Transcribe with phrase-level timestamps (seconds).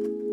[0.00, 0.27] thank you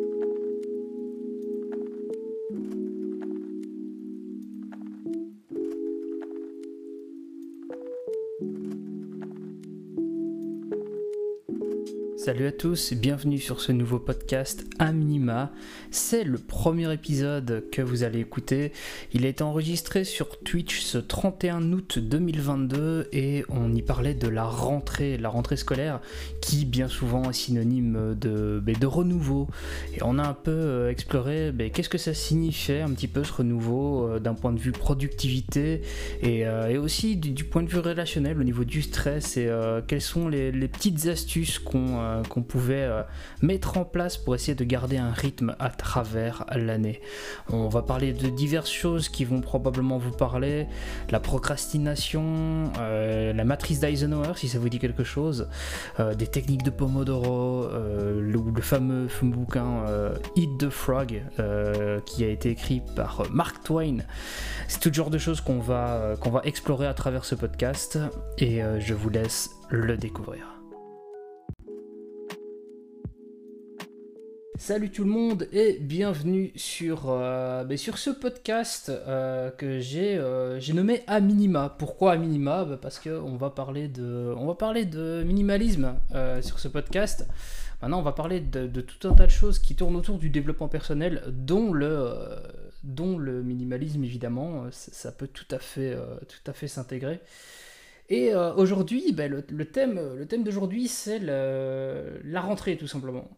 [12.26, 15.52] Salut à tous et bienvenue sur ce nouveau podcast à minima.
[15.92, 18.72] C'est le premier épisode que vous allez écouter.
[19.14, 24.28] Il a été enregistré sur Twitch ce 31 août 2022 et on y parlait de
[24.28, 26.02] la rentrée, la rentrée scolaire
[26.42, 29.48] qui bien souvent est synonyme de, ben, de renouveau.
[29.94, 33.24] Et on a un peu euh, exploré ben, qu'est-ce que ça signifiait un petit peu
[33.24, 35.84] ce renouveau euh, d'un point de vue productivité
[36.24, 39.48] et, euh, aussi du, point de vue relationnel au niveau du stress et
[39.88, 43.04] quelles sont les, les petites astuces qu'on euh, qu'on pouvait euh,
[43.42, 47.02] mettre en place pour essayer de garder un rythme à travers l'année.
[47.50, 50.68] On va parler de diverses choses qui vont probablement vous parler,
[51.10, 55.48] la procrastination, euh, la matrice d'Eisenhower si ça vous dit quelque chose,
[56.18, 59.86] des techniques de Pomodoro, le, fameux, bouquin
[60.36, 61.22] Eat the Frog
[62.06, 63.98] qui a été écrit par Mark Twain.
[64.68, 68.00] C'est tout genre de choses qu'on va, qu'on va explorer à travers ce podcast
[68.38, 70.55] et je vous laisse le découvrir.
[74.58, 80.16] Salut tout le monde et bienvenue sur, euh, ben, sur ce podcast euh, que j'ai
[80.16, 81.76] euh, j'ai nommé A Minima.
[81.78, 82.64] Pourquoi A Minima?
[82.64, 85.96] Ben, Parce qu'on va, parler de, va parler de minimalisme
[86.42, 87.28] sur ce podcast.
[87.82, 90.70] Maintenant, on va parler de, tout un tas de choses qui tournent autour du développement
[90.70, 92.14] personnel, dont le,
[92.84, 94.68] dont le minimalisme évidemment.
[94.72, 95.98] Ça, peut tout à fait,
[96.54, 97.20] fait s'intégrer.
[98.08, 103.30] Et aujourd'hui, ben, le, thème, le thème d'aujourd'hui, c'est la rentrée tout simplement.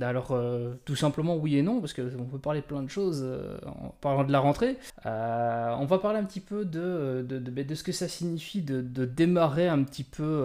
[0.00, 3.22] Alors, euh, tout simplement oui et non, parce qu'on peut parler de plein de choses
[3.24, 4.76] euh, en parlant de la rentrée.
[5.06, 8.80] Euh, on va parler un petit peu de, de, de, ce que ça signifie de,
[9.04, 10.44] démarrer un petit peu.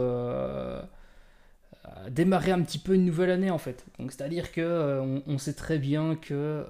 [2.10, 3.86] démarrer un petit peu une nouvelle année en fait.
[4.00, 6.66] Donc c'est-à-dire que on, sait très bien que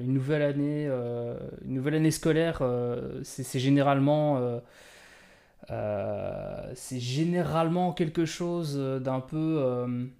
[0.00, 2.62] une nouvelle année, une nouvelle année scolaire,
[3.22, 4.60] c'est généralement
[5.68, 10.10] c'est généralement quelque chose d'un peu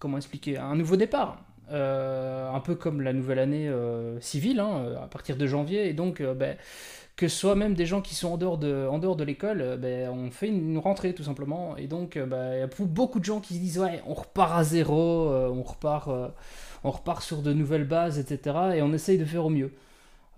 [0.00, 1.38] comment expliquer Un nouveau départ.
[1.72, 5.88] Euh, un peu comme la nouvelle année euh, civile, hein, à partir de janvier.
[5.88, 6.56] Et donc, euh, ben,
[7.14, 10.48] que ce soit même des gens qui sont en dehors de, l'école, ben, on fait
[10.48, 11.76] une, rentrée tout simplement.
[11.76, 14.58] Et donc, ben, il y a beaucoup de gens qui se disent Ouais, on repart
[14.58, 16.10] à zéro, on, repart,
[16.82, 18.56] on repart sur de nouvelles bases, etc.
[18.74, 19.72] Et on essaye de faire au mieux.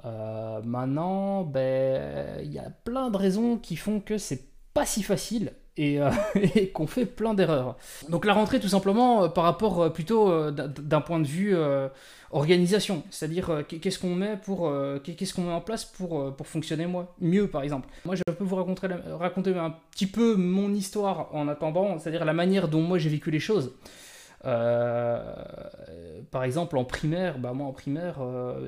[0.04, 4.44] maintenant, il y a plein de raisons qui font que c'est
[4.74, 6.10] pas si facile euh,
[6.54, 7.76] et, qu'on fait plein d'erreurs.
[8.10, 11.56] Donc la rentrée tout simplement euh, par rapport euh, plutôt d'un point de vue
[12.30, 14.72] organisation, c'est-à-dire qu'est-ce qu'on met pour
[15.02, 17.88] qu'est-ce qu'on met en place pour pour fonctionner moi mieux par exemple.
[18.04, 18.88] Moi je peux vous raconter
[19.18, 23.30] raconter un petit peu mon histoire en attendant, c'est-à-dire la manière dont moi j'ai vécu
[23.30, 23.74] les choses.
[24.42, 25.24] par
[26.44, 28.20] exemple, en primaire, bah moi en primaire,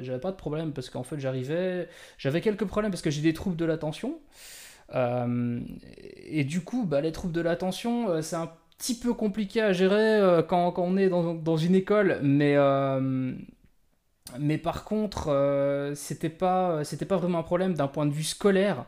[0.03, 1.89] j'avais pas de problème parce qu'en fait j'arrivais,
[2.19, 4.19] j'avais quelques problèmes parce que j'ai des troubles de l'attention.
[4.95, 5.61] Euh,
[6.27, 9.73] et du coup, bah, les troubles de l'attention, euh, c'est un petit peu compliqué à
[9.73, 12.57] gérer euh, quand, on est dans, une école, mais,
[14.39, 18.85] mais par contre, c'était pas, pas vraiment un problème d'un point de vue scolaire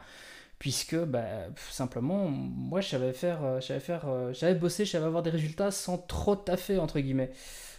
[0.59, 1.23] puisque bah,
[1.69, 5.99] simplement moi je savais faire j'avais faire j'avais bossé je savais avoir des résultats sans
[5.99, 7.31] trop taffer entre guillemets.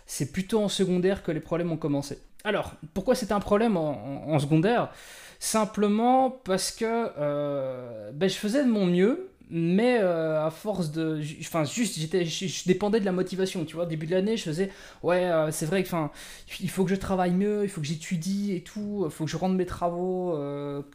[0.05, 2.19] C'est plutôt en secondaire que les problèmes ont commencé.
[2.43, 4.91] Alors pourquoi c'était un problème en secondaire?
[5.39, 11.21] Simplement parce que euh, ben, je faisais de mon mieux, mais euh, à force de
[11.41, 13.85] enfin juste j'étais je, dépendais de la motivation tu vois.
[13.85, 14.69] Début de l'année je faisais
[15.03, 16.11] ouais euh, c'est vrai que enfin
[16.59, 19.31] il faut que je travaille mieux il faut que j'étudie et tout il faut que
[19.31, 20.37] je rende mes travaux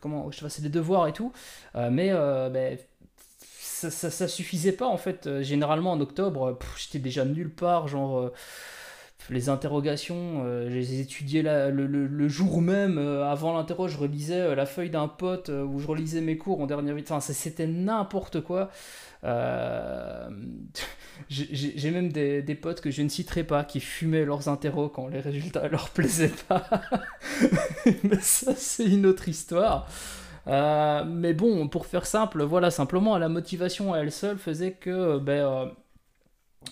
[0.00, 1.32] comment je fasse des devoirs et tout.
[1.74, 2.76] Mais ben,
[3.38, 5.42] ça, ça, ça, suffisait pas en fait.
[5.42, 8.32] Généralement en octobre j'étais déjà nulle part genre
[9.30, 14.54] les interrogations, euh, je les étudiais le, jour même, euh, avant l'interro, je relisais euh,
[14.54, 17.12] la feuille d'un pote où je relisais mes cours en dernière vitesse.
[17.12, 18.70] Enfin, c'était n'importe quoi.
[21.28, 25.20] J'ai même des, potes que je ne citerai pas qui fumaient leurs interros quand les
[25.20, 26.64] résultats leur plaisaient pas.
[28.02, 29.88] mais ça, c'est une autre histoire.
[30.46, 35.70] mais bon, pour faire simple, voilà, simplement la motivation à elle seule faisait que ben,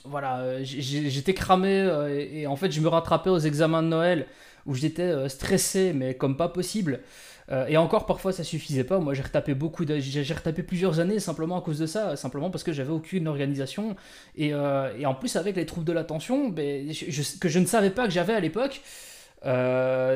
[0.05, 4.27] voilà, euh, j'étais cramé euh, et, en fait je me rattrapais aux examens de Noël
[4.67, 7.01] où j'étais euh, stressé mais comme pas possible.
[7.69, 9.01] et encore parfois ça suffisait pas.
[9.01, 12.63] Moi j'ai retapé beaucoup, j'ai retapé plusieurs années simplement à cause de ça, simplement parce
[12.63, 13.97] que j'avais aucune organisation
[14.37, 16.89] et, en plus avec les troubles de l'attention, ben,
[17.41, 18.83] que je ne savais pas que j'avais à l'époque.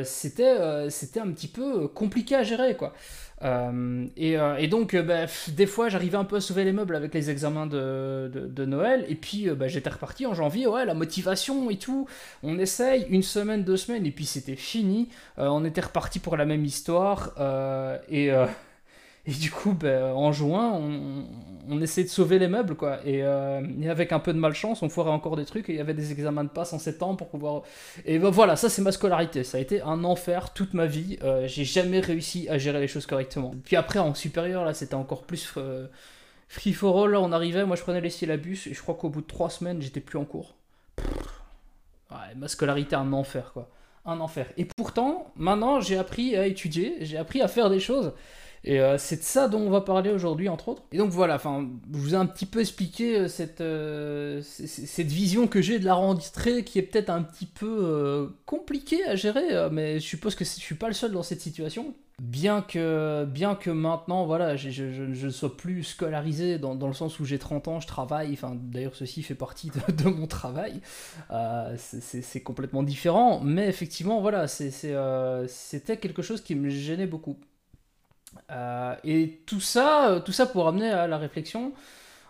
[0.04, 2.92] c'était c'était un petit peu compliqué à gérer, quoi.
[3.44, 6.72] Euh, et, euh, et, donc, euh, bah, des fois, j'arrivais un peu à sauver les
[6.72, 9.04] meubles avec les examens de, de, Noël.
[9.08, 10.66] Et puis, bah, j'étais reparti en janvier.
[10.66, 12.06] Ouais, la motivation et tout.
[12.42, 15.08] On essaye une semaine, deux semaines, et puis c'était fini.
[15.36, 17.34] on était reparti pour la même histoire.
[18.10, 18.30] et.
[19.26, 21.24] Et du coup, ben, en juin, on,
[21.70, 22.98] on, essayait de sauver les meubles, quoi.
[23.06, 25.70] Euh, et, avec un peu de malchance, on foirait encore des trucs.
[25.70, 27.62] Et il y avait des examens de passe en septembre pour pouvoir.
[28.04, 29.42] Et ben, voilà, ça c'est ma scolarité.
[29.42, 31.18] Ça a été un enfer toute ma vie.
[31.22, 33.54] Euh, j'ai jamais réussi à gérer les choses correctement.
[33.64, 35.86] Puis après, en supérieur, là, c'était encore plus euh,
[36.48, 37.12] free for all.
[37.12, 38.66] Là, on arrivait, moi je prenais les syllabus.
[38.66, 40.54] Et je crois qu'au bout de trois semaines, j'étais plus en cours.
[40.98, 43.70] ouais, ma scolarité, un enfer, quoi.
[44.04, 44.48] Un enfer.
[44.58, 46.98] Et pourtant, maintenant, j'ai appris à étudier.
[47.00, 48.12] J'ai appris à faire des choses.
[48.64, 50.82] Et euh, c'est de ça dont on va parler aujourd'hui, entre autres.
[50.90, 55.46] Et donc voilà, je vous ai un petit peu expliqué euh, cette, euh, cette vision
[55.46, 60.00] que j'ai de la rentrée qui est peut-être un petit peu compliquée à gérer, mais
[60.00, 61.94] je suppose que je suis pas le seul dans cette situation.
[62.22, 67.18] Bien que, bien que maintenant, voilà, je ne sois plus scolarisé dans, dans le sens
[67.18, 70.80] où j'ai 30 ans, je travaille, enfin, d'ailleurs ceci fait partie de, mon travail,
[71.76, 77.36] c'est complètement différent, mais effectivement, voilà, c'était quelque chose qui me gênait beaucoup.
[78.50, 81.72] Euh, et tout ça, euh, tout ça pour amener à la réflexion.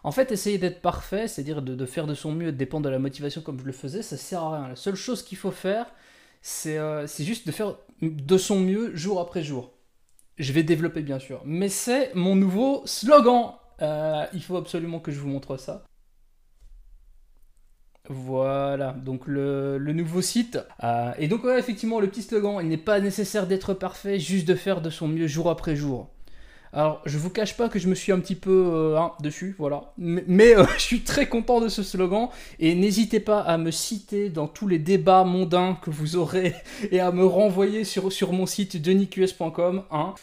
[0.03, 2.99] En fait, essayer d'être parfait, c'est-à-dire de, faire de son mieux, de dépendre de la
[2.99, 4.69] motivation comme je le faisais, ça sert à rien.
[4.69, 5.87] La seule chose qu'il faut faire,
[6.43, 9.73] c'est euh, juste de faire de son mieux jour après jour.
[10.39, 13.53] Je vais développer bien sûr, mais c'est mon nouveau slogan.
[13.81, 15.85] il faut absolument que je vous montre ça.
[18.11, 20.59] Voilà, donc le, nouveau site.
[20.83, 24.55] Euh, et donc effectivement, le petit slogan, il n'est pas nécessaire d'être parfait, juste de
[24.55, 26.11] faire de son mieux jour après jour.
[26.75, 29.55] Alors, je vous cache pas que je me suis un petit peu euh, hein, dessus,
[29.59, 29.93] voilà.
[29.97, 32.29] Mais, euh, je suis très content de ce slogan.
[32.59, 36.55] Et n'hésitez pas à me citer dans tous les débats mondains que vous aurez
[36.91, 39.85] et à me renvoyer sur, sur mon site denisqs.com.
[39.91, 40.15] Hein.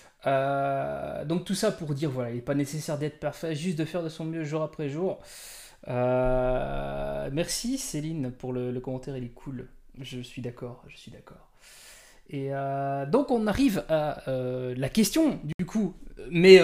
[1.25, 4.03] donc tout ça pour dire, voilà, il n'est pas nécessaire d'être parfait, juste de faire
[4.03, 5.19] de son mieux jour après jour.
[5.87, 9.67] Euh, merci Céline pour le, commentaire, il est cool.
[9.99, 11.49] Je suis d'accord, je suis d'accord.
[12.29, 15.95] Et euh, donc on arrive à euh, la question du coup.
[16.29, 16.61] Mais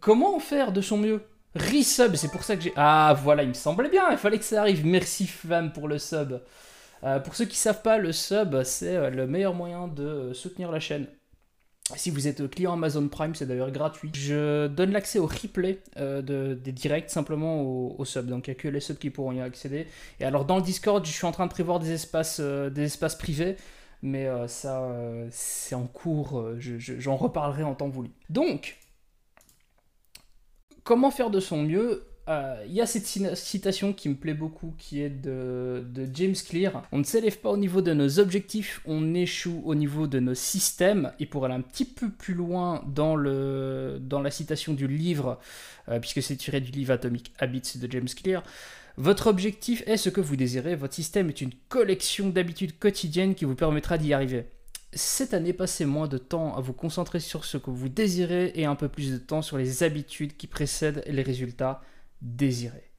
[0.00, 1.22] comment faire de son mieux?
[1.56, 2.72] Resub, c'est pour ça que j'ai.
[2.76, 4.84] Ah voilà, il me semblait bien, il fallait que ça arrive.
[4.84, 6.40] Merci femme pour le sub.
[7.24, 11.06] pour ceux qui savent pas, le sub c'est le meilleur moyen de soutenir la chaîne.
[11.96, 14.10] Si vous êtes client Amazon Prime, c'est d'ailleurs gratuit.
[14.14, 16.22] Je donne l'accès au replay euh,
[16.54, 18.26] des directs simplement aux, subs.
[18.26, 19.86] Donc il n'y a que les subs qui pourront y accéder.
[20.18, 22.70] Et alors dans le Discord, je suis en train de prévoir des espaces, euh,
[23.18, 23.56] privés.
[24.00, 24.90] Mais euh, ça,
[25.30, 26.42] c'est en cours.
[26.58, 28.10] J'en reparlerai en temps voulu.
[28.30, 28.78] Donc,
[30.84, 33.06] comment faire de son mieux il euh, y a cette
[33.36, 35.84] citation qui me plaît beaucoup, qui est de,
[36.14, 36.82] James Clear.
[36.90, 40.34] On ne s'élève pas au niveau de nos objectifs, on échoue au niveau de nos
[40.34, 41.12] systèmes.
[41.20, 45.38] Et pour aller un petit peu plus loin dans, la citation du livre,
[45.90, 48.42] euh, puisque c'est tiré du livre Atomic Habits de James Clear,
[48.96, 53.44] votre objectif est ce que vous désirez, votre système est une collection d'habitudes quotidiennes qui
[53.44, 54.46] vous permettra d'y arriver.
[54.94, 58.64] Cette année, passez moins de temps à vous concentrer sur ce que vous désirez et
[58.64, 61.82] un peu plus de temps sur les habitudes qui précèdent les résultats
[62.24, 62.90] désiré.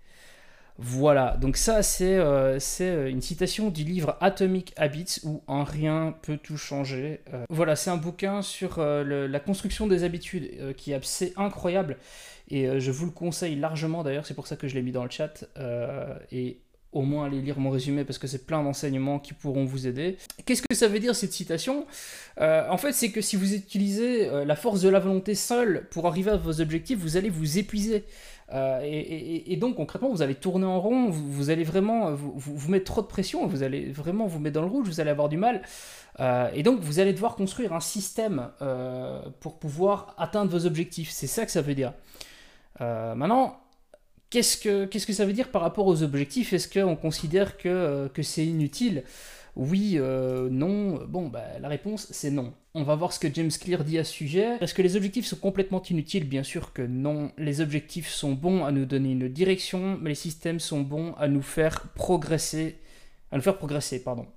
[0.78, 6.14] Voilà, donc ça c'est euh, euh, une citation du livre Atomic Habits où un rien
[6.22, 7.22] peut tout changer.
[7.34, 11.98] Euh, voilà, c'est un bouquin sur la construction des habitudes qui est assez incroyable
[12.50, 15.04] et je vous le conseille largement d'ailleurs, c'est pour ça que je l'ai mis dans
[15.04, 15.46] le chat.
[16.32, 16.60] et
[16.96, 20.18] au moins aller lire mon résumé parce que c'est plein d'enseignements qui pourront vous aider.
[20.46, 21.86] Qu'est-ce que ça veut dire cette citation?
[22.40, 26.32] En fait, c'est que si vous utilisez la force de la volonté seule pour arriver
[26.32, 28.04] à vos objectifs, vous allez vous épuiser.
[28.54, 33.02] Euh, et, donc concrètement, vous allez tourner en rond, vous, allez vraiment vous, mettre trop
[33.02, 35.62] de pression, vous allez vraiment vous mettre dans le rouge, vous allez avoir du mal.
[36.20, 41.10] Euh, et donc vous allez devoir construire un système euh, pour pouvoir atteindre vos objectifs.
[41.10, 41.94] C'est ça que ça veut dire.
[42.80, 43.58] maintenant,
[44.30, 46.54] qu'est-ce que, qu'est-ce que ça veut dire par rapport aux objectifs?
[46.54, 49.04] Est-ce qu'on considère que, que c'est inutile?
[49.56, 51.06] Oui, euh, non.
[51.08, 52.54] Bon, bah, la réponse, c'est non.
[52.74, 54.58] On va voir ce que James Clear dit à ce sujet.
[54.60, 56.28] Est-ce que les objectifs sont complètement inutiles?
[56.28, 57.32] Bien sûr que non.
[57.38, 61.30] Les objectifs sont bons à nous donner une direction, mais les systèmes sont bons à
[61.30, 62.76] nous faire progresser.
[63.32, 64.28] À nous faire progresser, pardon.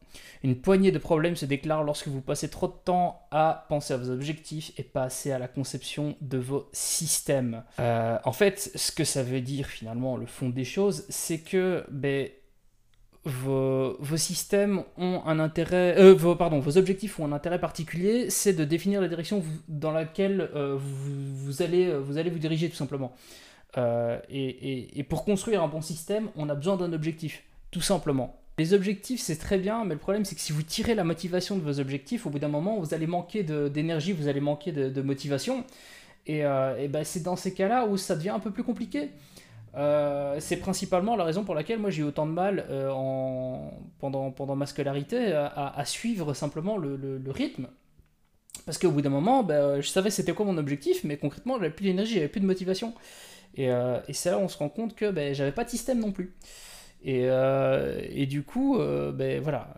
[0.42, 3.97] Une poignée de problèmes se déclare lorsque vous passez trop de temps à penser à
[3.97, 7.64] vos objectifs et pas assez à la conception de vos systèmes.
[7.80, 11.85] Euh, en fait, ce que ça veut dire finalement, le fond des choses, c'est que
[11.90, 12.28] ben,
[13.25, 18.64] vos, systèmes ont un intérêt, euh, pardon, vos objectifs ont un intérêt particulier, c'est de
[18.64, 23.12] définir la direction dans laquelle euh, vous, allez, vous allez vous diriger tout simplement.
[23.76, 28.38] et, pour construire un bon système, on a besoin d'un objectif, tout simplement.
[28.59, 31.57] Les objectifs, c'est très bien, mais le problème, c'est que si vous tirez la motivation
[31.57, 35.00] de vos objectifs, au bout d'un moment, vous allez manquer d'énergie, vous allez manquer de,
[35.00, 35.65] motivation.
[36.27, 39.11] Et, euh, ben, c'est dans ces cas-là où ça devient un peu plus compliqué.
[39.77, 43.71] Euh, c'est principalement la raison pour laquelle moi j'ai eu autant de mal euh, en,
[44.00, 47.69] pendant, ma scolarité à, suivre simplement le, rythme.
[48.67, 51.71] Parce qu'au bout d'un moment, ben, je savais c'était quoi mon objectif, mais concrètement, j'avais
[51.71, 52.93] plus d'énergie, j'avais plus de motivation.
[53.55, 56.00] Et, et c'est là où on se rend compte que ben, j'avais pas de système
[56.00, 56.35] non plus.
[57.02, 59.73] Et, euh, et du coup, euh, ben voilà,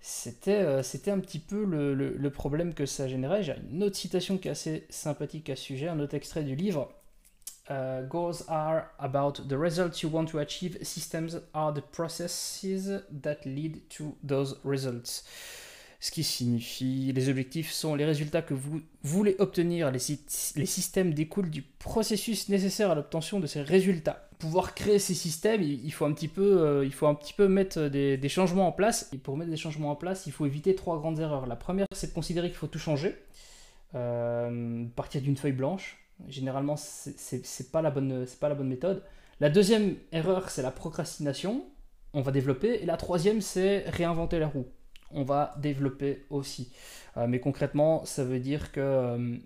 [0.00, 3.42] c'était, euh, c'était un petit peu le, le, problème que ça générait.
[3.42, 6.56] J'ai une autre citation qui est assez sympathique à ce sujet, un autre extrait du
[6.56, 6.90] livre.
[8.10, 10.78] goals are about the results you want to achieve.
[10.82, 15.24] Systems are the processes that lead to those results
[16.04, 21.48] ce qui signifie les objectifs sont les résultats que vous voulez obtenir, les, systèmes découlent
[21.48, 24.28] du processus nécessaire à l'obtention de ces résultats.
[24.38, 27.48] Pouvoir créer ces systèmes, il faut un petit peu, euh, il faut un petit peu
[27.48, 29.08] mettre des, changements en place.
[29.14, 31.46] Et pour mettre des changements en place, il faut éviter trois grandes erreurs.
[31.46, 33.16] La première, c'est de considérer qu'il faut tout changer,
[33.94, 36.04] euh, partir d'une feuille blanche.
[36.28, 39.02] Généralement, c'est pas pas la bonne méthode.
[39.40, 41.64] La deuxième erreur, c'est la procrastination.
[42.12, 42.82] On va développer.
[42.82, 44.66] Et la troisième, c'est réinventer la roue
[45.10, 46.72] on va développer aussi.
[47.16, 49.36] Euh, mais concrètement, ça veut dire que euh,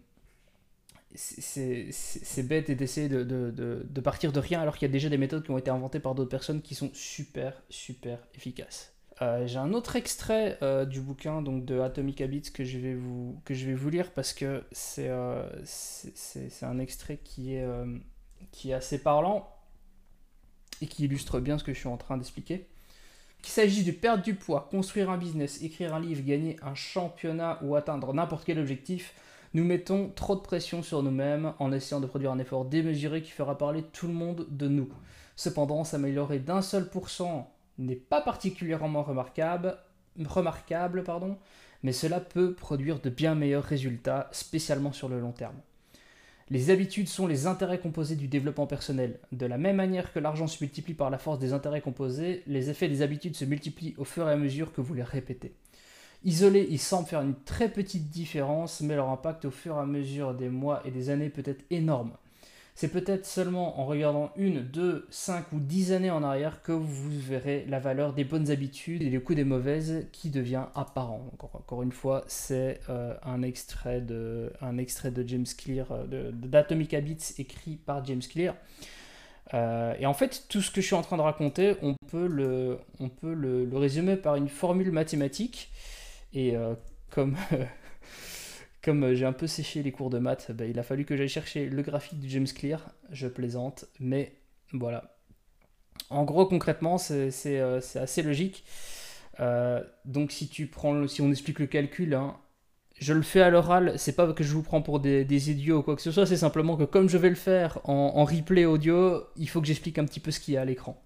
[1.14, 5.50] c'est bête d'essayer de, partir de rien alors qu'il y a déjà des méthodes qui
[5.50, 8.94] ont été inventées par d'autres personnes qui sont super, super efficaces.
[9.20, 13.40] Euh, j'ai un autre extrait du bouquin donc de Atomic Habits que je vais vous,
[13.44, 15.10] que je vais vous lire parce que c'est
[15.64, 17.66] c'est un extrait qui est,
[18.52, 19.50] qui est assez parlant
[20.80, 22.68] et qui illustre bien ce que je suis en train d'expliquer.
[23.48, 27.58] Qu'il s'agisse de perdre du poids, construire un business, écrire un livre, gagner un championnat
[27.62, 29.14] ou atteindre n'importe quel objectif,
[29.54, 33.30] nous mettons trop de pression sur nous-mêmes en essayant de produire un effort démesuré qui
[33.30, 34.90] fera parler tout le monde de nous.
[35.34, 39.78] Cependant, s'améliorer d'un seul pourcent n'est pas particulièrement remarquable,
[40.26, 41.38] remarquable pardon,
[41.82, 45.56] mais cela peut produire de bien meilleurs résultats, spécialement sur le long terme.
[46.50, 49.20] Les habitudes sont les intérêts composés du développement personnel.
[49.32, 52.70] De la même manière que l'argent se multiplie par la force des intérêts composés, les
[52.70, 55.52] effets des habitudes se multiplient au fur et à mesure que vous les répétez.
[56.24, 59.84] Isolés, ils semblent faire une très petite différence, mais leur impact au fur et à
[59.84, 62.12] mesure des mois et des années peut être énorme.
[62.80, 67.10] C'est peut-être seulement en regardant une, deux, cinq ou dix années en arrière que vous
[67.10, 71.28] verrez la valeur des bonnes habitudes et le coût des mauvaises qui devient apparent.
[71.54, 74.52] Encore, une fois, c'est euh, un, extrait de,
[75.26, 78.54] James Clear, euh, d'Atomic Habits écrit par James Clear.
[79.54, 82.28] Euh, et en fait, tout ce que je suis en train de raconter, on peut
[82.28, 85.72] le, on peut le, résumer par une formule mathématique.
[86.32, 86.54] Et
[87.10, 87.36] comme
[88.88, 91.14] comme euh, j'ai un peu séché les cours de maths, bah, il a fallu que
[91.14, 92.90] j'aille chercher le graphique de James Clear.
[93.10, 94.32] Je plaisante, mais
[94.72, 95.18] voilà.
[96.08, 98.64] En gros, concrètement, c'est euh, assez logique.
[99.40, 102.38] Euh, donc, si tu prends, si on explique le calcul, hein,
[102.98, 103.92] je le fais à l'oral.
[103.98, 106.24] C'est pas que je vous prends pour des, idiots ou quoi que ce soit.
[106.24, 109.98] C'est simplement que comme je vais le faire en replay audio, il faut que j'explique
[109.98, 110.98] un petit peu ce qu'il y a à l'écran.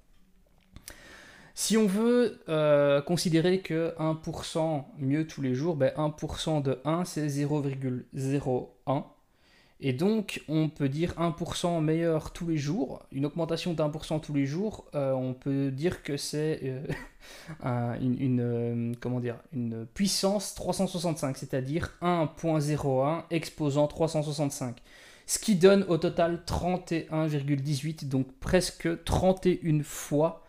[1.55, 7.05] Si on veut euh, considérer que 1% mieux tous les jours, ben 1% de 1
[7.05, 9.05] c'est 0,01.
[9.85, 13.03] Et donc on peut dire 1% meilleur tous les jours.
[13.13, 16.61] Une augmentation d'1% tous les jours, euh, on peut dire que c'est
[17.65, 24.77] euh, une, comment dire, une puissance 365, c'est-à-dire 1.01 exposant 365.
[25.27, 30.42] Ce qui donne au total 31,18, donc presque 31 fois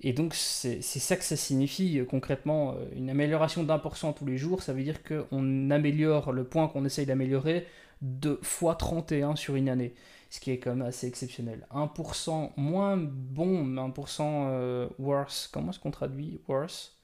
[0.00, 2.74] et donc c'est ça que ça signifie euh, concrètement.
[2.74, 6.44] Euh, une amélioration d'un pour cent tous les jours, ça veut dire qu'on améliore le
[6.44, 7.66] point qu'on essaye d'améliorer
[8.02, 9.94] de fois 31 sur une année.
[10.28, 11.66] Ce qui est quand même assez exceptionnel.
[11.72, 16.94] 1% moins bon, 1% euh, worse, comment est-ce qu'on traduit worse?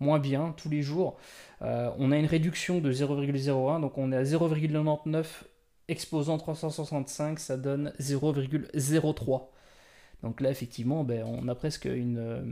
[0.00, 1.18] Moins bien tous les jours.
[1.60, 5.24] on a une réduction de 0,01, donc on est à 0,99
[5.88, 9.48] exposant 365, ça donne 0,03.
[10.22, 12.42] Donc là, effectivement, ben, on a presque une, euh,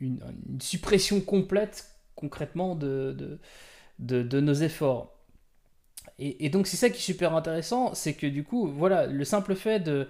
[0.00, 0.20] une,
[0.60, 3.38] suppression complète, concrètement, de,
[3.98, 5.12] de, de, nos efforts.
[6.18, 9.54] Et, donc c'est ça qui est super intéressant, c'est que du coup, voilà, le simple
[9.54, 10.08] fait de,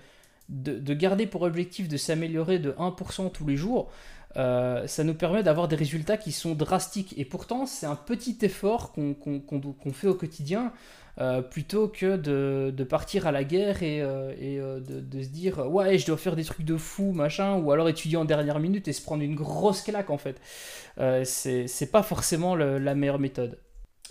[0.49, 3.91] de, garder pour objectif de s'améliorer de 1% tous les jours,
[4.37, 7.15] euh, ça nous permet d'avoir des résultats qui sont drastiques.
[7.17, 10.73] Et pourtant, c'est un petit effort qu'on fait au quotidien.
[11.21, 16.07] Euh, plutôt que de, partir à la guerre et, euh, de, se dire ouais je
[16.07, 19.01] dois faire des trucs de fou machin ou alors étudier en dernière minute et se
[19.01, 20.41] prendre une grosse claque en fait.
[21.25, 23.59] C'est pas forcément la meilleure méthode.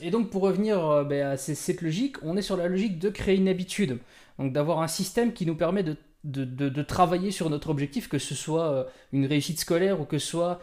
[0.01, 3.35] Et donc pour revenir ben, à cette logique on est sur la logique de créer
[3.35, 3.99] une habitude.
[4.39, 8.33] Donc d'avoir un système qui nous permet de, de, travailler sur notre objectif, que ce
[8.33, 10.61] soit une réussite scolaire ou que ce soit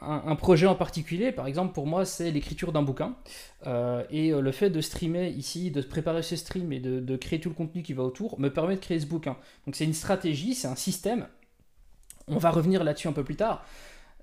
[0.00, 3.14] un, projet en particulier, par exemple pour moi c'est l'écriture d'un bouquin
[4.10, 7.50] et le fait de streamer ici, de préparer ce stream et de, de, créer tout
[7.50, 9.36] le contenu qui va autour me permet de créer ce bouquin.
[9.66, 11.26] Donc c'est une stratégie, c'est un système.
[12.26, 13.64] On va revenir là-dessus un peu plus tard.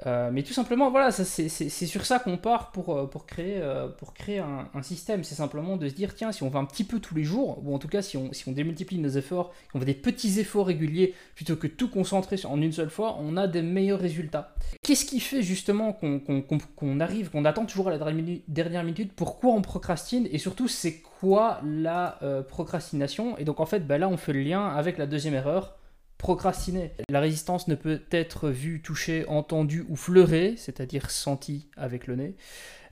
[0.08, 3.88] Euh, mais tout simplement, voilà, c'est sur ça qu'on part pour, euh, pour créer, euh,
[3.88, 5.24] pour créer un, système.
[5.24, 7.62] C'est simplement de se dire, tiens, si on va un petit peu tous les jours,
[7.64, 10.40] ou en tout cas si on, si on démultiplie nos efforts, qu'on fait des petits
[10.40, 14.56] efforts réguliers, plutôt que tout concentrer en une seule fois, on a des meilleurs résultats.
[14.82, 18.00] Qu'est-ce qui fait justement qu'on arrive, qu'on attend toujours à la
[18.48, 19.14] dernière minute?
[19.14, 20.28] Pourquoi on procrastine?
[20.32, 22.18] Et surtout, c'est quoi la
[22.48, 23.38] procrastination?
[23.38, 25.78] Et donc en fait, bah, là, on fait le lien avec la deuxième erreur
[26.22, 26.92] procrastiner.
[27.10, 32.36] La résistance ne peut être vue, touchée, entendue ou fleurée, c'est-à-dire sentie avec le nez,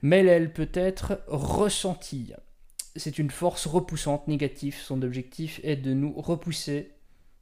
[0.02, 2.32] mais elle peut être ressentie.
[2.96, 4.76] C'est une force repoussante, négative.
[4.82, 6.90] Son objectif est de nous repousser,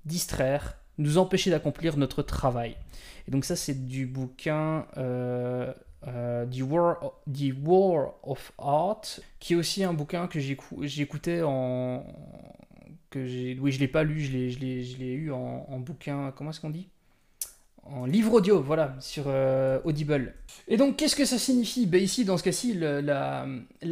[0.05, 2.77] distraire, nous empêcher d'accomplir notre travail.
[3.27, 5.73] Et donc ça, c'est du bouquin euh,
[6.07, 6.61] euh, The,
[7.65, 12.05] War, of Art, qui est aussi un bouquin que j'écoutais en,
[13.15, 16.33] Oui, je l'ai pas lu, je l'ai, je l'ai, je l'ai eu en, bouquin.
[16.37, 16.89] Comment est-ce qu'on dit?
[17.85, 20.35] En livre audio, voilà, sur euh, Audible.
[20.67, 21.87] Et donc, qu'est-ce que ça signifie?
[21.87, 23.47] Ben, Ici, dans ce cas-ci, la,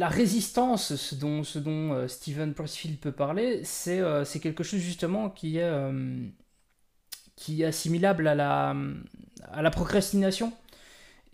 [0.07, 4.81] résistance, ce dont, ce dont euh, Stephen Pressfield peut parler, c'est, euh, c'est quelque chose
[4.81, 5.63] justement qui est,
[7.63, 8.75] assimilable à la,
[9.51, 10.53] à la procrastination.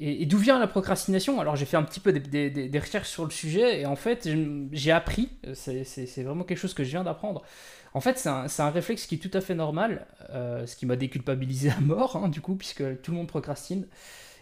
[0.05, 1.39] Et, d'où vient la procrastination?
[1.39, 4.27] Alors j'ai fait un petit peu des, recherches sur le sujet et en fait
[4.73, 7.41] j'ai appris, c'est vraiment quelque chose que je viens d'apprendre.
[7.93, 10.97] En fait c'est un, réflexe qui est tout à fait normal, euh, ce qui m'a
[10.97, 13.87] déculpabilisé à mort hein, du coup puisque tout le monde procrastine.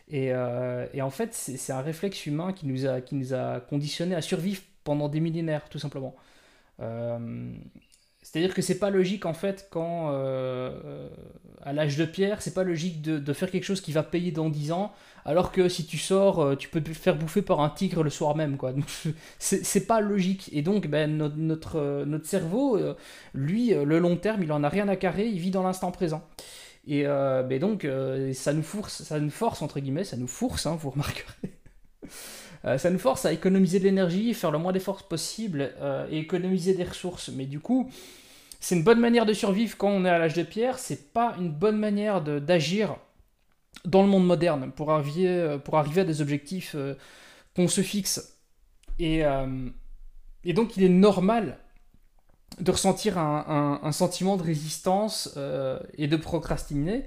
[0.09, 2.87] Et, euh, en fait c'est un réflexe humain qui nous,
[3.35, 6.15] a, conditionné à survivre pendant des millénaires tout simplement.
[6.79, 7.53] Euh,
[8.21, 10.09] c'est-à-dire que c'est pas logique en fait quand
[11.63, 14.49] à l'âge de pierre, c'est pas logique de, faire quelque chose qui va payer dans
[14.49, 14.93] 10 ans
[15.25, 18.09] alors que si tu sors, euh, tu peux te faire bouffer par un tigre le
[18.09, 18.73] soir même, quoi.
[19.39, 20.49] c'est pas logique.
[20.53, 22.95] Et donc, ben, notre, notre, euh, cerveau, euh,
[23.33, 26.23] lui, le long terme, il en a rien à carrer, il vit dans l'instant présent.
[26.87, 27.87] Et ben donc,
[28.33, 31.51] ça nous force, ça nous force, entre guillemets, ça nous force, hein, vous remarquerez.
[32.63, 35.73] ça nous force à économiser de l'énergie, faire le moins d'efforts possible
[36.11, 37.29] et économiser des ressources.
[37.29, 37.89] Mais du coup,
[38.61, 41.35] c'est une bonne manière de survivre quand on est à l'âge de pierre, c'est pas
[41.39, 42.95] une bonne manière d'agir
[43.85, 46.93] dans le monde moderne pour arriver, euh, à des objectifs euh,
[47.55, 48.37] qu'on se fixe.
[48.99, 49.69] Et, euh,
[50.45, 51.57] donc il est normal
[52.59, 55.37] de ressentir un, sentiment de résistance
[55.97, 57.05] et de procrastiner.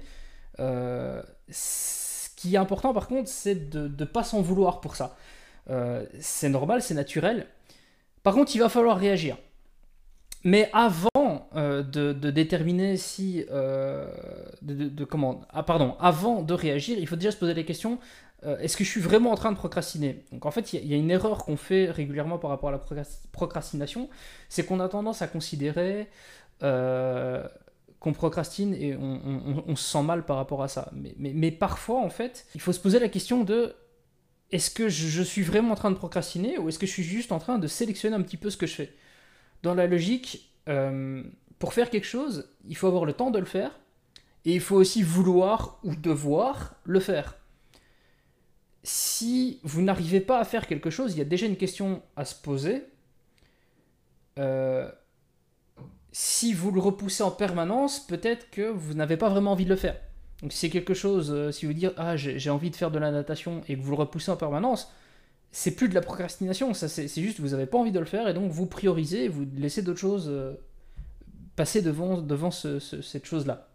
[0.57, 5.15] ce qui est important par contre, c'est de ne pas s'en vouloir pour ça.
[6.19, 7.47] C'est normal, c'est naturel.
[8.23, 9.37] Par contre, il va falloir réagir.
[10.45, 13.45] Mais avant euh, de, déterminer si.
[13.51, 14.07] Euh,
[14.61, 17.99] de, comment ah, Pardon, avant de réagir, il faut déjà se poser la question
[18.45, 20.23] euh, est-ce que je suis vraiment en train de procrastiner?
[20.31, 23.03] Donc en fait, il y, a une erreur qu'on fait régulièrement par rapport à la
[23.31, 24.07] procrastination
[24.49, 26.09] c'est qu'on a tendance à considérer
[26.59, 30.91] qu'on procrastine et on, se sent mal par rapport à ça.
[31.17, 33.75] Mais, parfois, en fait, il faut se poser la question de
[34.51, 37.31] est-ce que je suis vraiment en train de procrastiner ou est-ce que je suis juste
[37.31, 38.93] en train de sélectionner un petit peu ce que je fais?
[39.63, 41.23] Dans la logique, euh,
[41.59, 43.79] pour faire quelque chose, il faut avoir le temps de le faire,
[44.45, 47.37] et il faut aussi vouloir ou devoir le faire.
[48.83, 52.23] Si vous n'arrivez pas à faire quelque chose, il y a déjà une question à
[52.25, 52.83] se poser.
[54.37, 54.91] Euh,
[56.11, 59.75] si vous le repoussez en permanence, peut-être que vous n'avez pas vraiment envie de le
[59.75, 59.99] faire.
[60.45, 62.99] Donc si c'est quelque chose, euh, si vous dites ah j'ai envie de faire de
[62.99, 64.93] la natation et que vous le repoussez en permanence,
[65.51, 68.27] c'est plus de la procrastination, ça c'est juste vous n'avez pas envie de le faire
[68.27, 70.53] et donc vous priorisez, vous laissez d'autres choses euh,
[71.55, 73.67] passer devant, devant cette chose-là.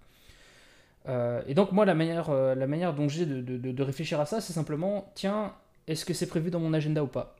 [1.08, 4.52] Euh, et donc moi la manière, la manière dont j'ai de, réfléchir à ça, c'est
[4.52, 5.52] simplement, tiens,
[5.88, 7.34] est-ce que c'est prévu dans mon agenda ou pas?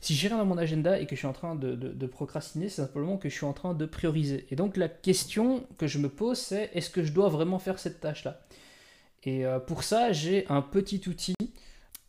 [0.00, 2.82] Si j'ai rien dans mon agenda et que je suis en train de, procrastiner, c'est
[2.82, 4.46] simplement que je suis en train de prioriser.
[4.50, 7.78] Et donc la question que je me pose, c'est est-ce que je dois vraiment faire
[7.78, 8.40] cette tâche-là?
[9.24, 11.34] Et pour ça, j'ai un petit outil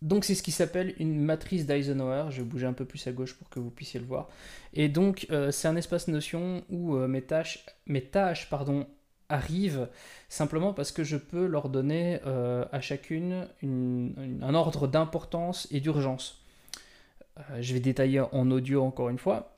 [0.02, 2.26] donc c'est ce qui s'appelle une matrice d'Eisenhower.
[2.30, 4.30] Je vais bouger un peu plus à gauche pour que vous puissiez le voir.
[4.74, 8.86] Et donc euh, c'est un espace notion où euh, mes tâches, mes tâches pardon,
[9.30, 9.90] arrivent
[10.30, 16.44] simplement parce que je peux leur donner euh, à chacune un ordre d'importance et d'urgence.
[17.60, 19.58] Je vais détailler en audio encore une fois.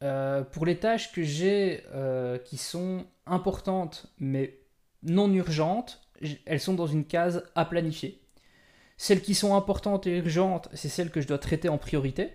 [0.00, 1.82] pour les tâches que j'ai
[2.44, 4.58] qui sont importantes mais
[5.02, 6.00] non urgentes,
[6.46, 8.20] elles sont dans une case à planifier.
[8.96, 12.28] Celles qui sont importantes et urgentes, c'est celles que je dois traiter en priorité.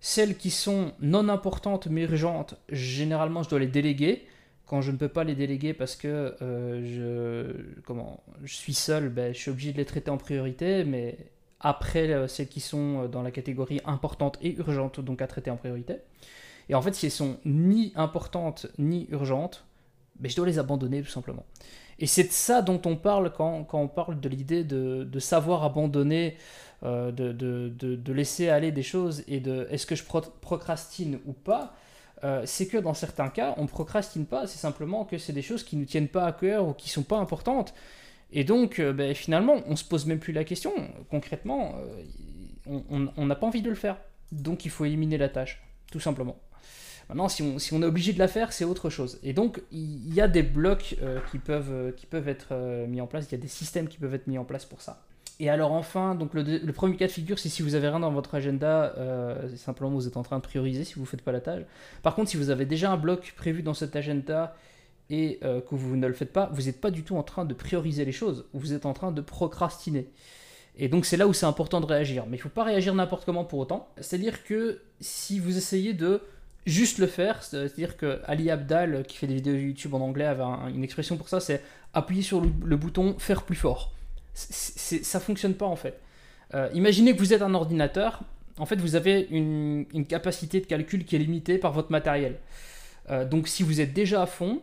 [0.00, 4.26] Celles qui sont non importantes mais urgentes, généralement je dois les déléguer.
[4.68, 9.34] quand je ne peux pas les déléguer parce que je, comment, je suis seul, ben,
[9.34, 11.16] je suis obligé de les traiter en priorité, mais
[11.60, 15.96] après celles qui sont dans la catégorie importante et urgente, donc à traiter en priorité.
[16.68, 19.64] Et en fait, si elles sont ni importantes ni urgentes,
[20.20, 21.44] ben, je dois les abandonner tout simplement.
[21.98, 25.18] Et c'est de ça dont on parle quand, quand on parle de l'idée de, de,
[25.18, 26.36] savoir abandonner,
[26.84, 31.32] euh, de, de, de, laisser aller des choses et de est-ce que je procrastine ou
[31.32, 31.74] pas.
[32.24, 35.42] Euh, c'est que dans certains cas, on ne procrastine pas, c'est simplement que c'est des
[35.42, 37.74] choses qui ne nous tiennent pas à cœur ou qui sont pas importantes.
[38.30, 40.72] Et donc, euh, ben, finalement, on ne se pose même plus la question.
[41.10, 41.74] Concrètement,
[42.66, 43.96] on n'a pas envie de le faire.
[44.32, 46.38] Donc, il faut éliminer la tâche, tout simplement.
[47.08, 49.18] Maintenant, si on, est obligé de la faire, c'est autre chose.
[49.22, 53.06] Et donc, il y a des blocs euh, qui, peuvent, euh, être euh, mis en
[53.06, 55.02] place, il y a des systèmes qui peuvent être mis en place pour ça.
[55.40, 58.10] Et alors enfin, donc le, premier cas de figure, c'est si vous avez rien dans
[58.10, 58.92] votre agenda,
[59.54, 61.62] simplement vous êtes en train de prioriser si vous ne faites pas la tâche.
[62.02, 64.56] Par contre, si vous avez déjà un bloc prévu dans cet agenda
[65.10, 67.54] et que vous ne le faites pas, vous n'êtes pas du tout en train de
[67.54, 70.08] prioriser les choses, vous êtes en train de procrastiner.
[70.76, 72.24] Et donc c'est là où c'est important de réagir.
[72.26, 73.88] Mais il ne faut pas réagir n'importe comment pour autant.
[74.00, 76.20] C'est-à-dire que si vous essayez de
[76.68, 77.42] juste le faire.
[77.42, 80.44] C'est-à-dire que Ali Abdal, qui fait des vidéos YouTube en anglais, avait
[80.74, 81.62] une expression pour ça, c'est
[81.94, 83.92] appuyer sur le, bouton faire plus fort.
[84.34, 85.98] Ça ça fonctionne pas en fait.
[86.54, 88.20] Euh, imaginez que vous êtes un ordinateur.
[88.58, 92.36] En fait, vous avez une, capacité de calcul qui est limitée par votre matériel.
[93.10, 94.60] Euh, donc, si vous êtes déjà à fond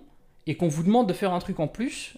[0.48, 2.18] et qu'on vous demande de faire un truc en plus,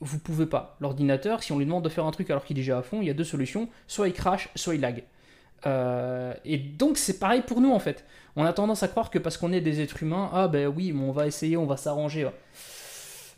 [0.00, 0.76] vous pouvez pas.
[0.80, 3.00] L'ordinateur, si on lui demande de faire un truc alors qu'il est déjà à fond,
[3.02, 5.04] il y a deux solutions soit il crash, soit il lag.
[5.66, 8.04] Euh, et donc c'est pareil pour nous en fait.
[8.36, 10.94] On a tendance à croire que parce qu'on est des êtres humains, ah ben oui,
[10.96, 12.28] on va essayer, on va s'arranger.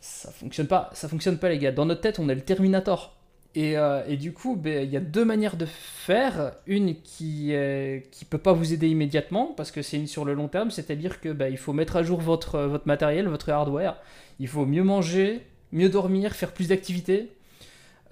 [0.00, 1.72] Ça fonctionne pas, ça fonctionne pas les gars.
[1.72, 3.16] Dans notre tête, on est le Terminator.
[3.54, 6.54] Et, euh, et du coup, ben, il y a deux manières de faire.
[6.66, 10.34] Une qui ne qui peut pas vous aider immédiatement parce que c'est une sur le
[10.34, 13.96] long terme, c'est-à-dire que ben, il faut mettre à jour votre, votre matériel, votre hardware.
[14.40, 17.30] Il faut mieux manger, mieux dormir, faire plus d'activités.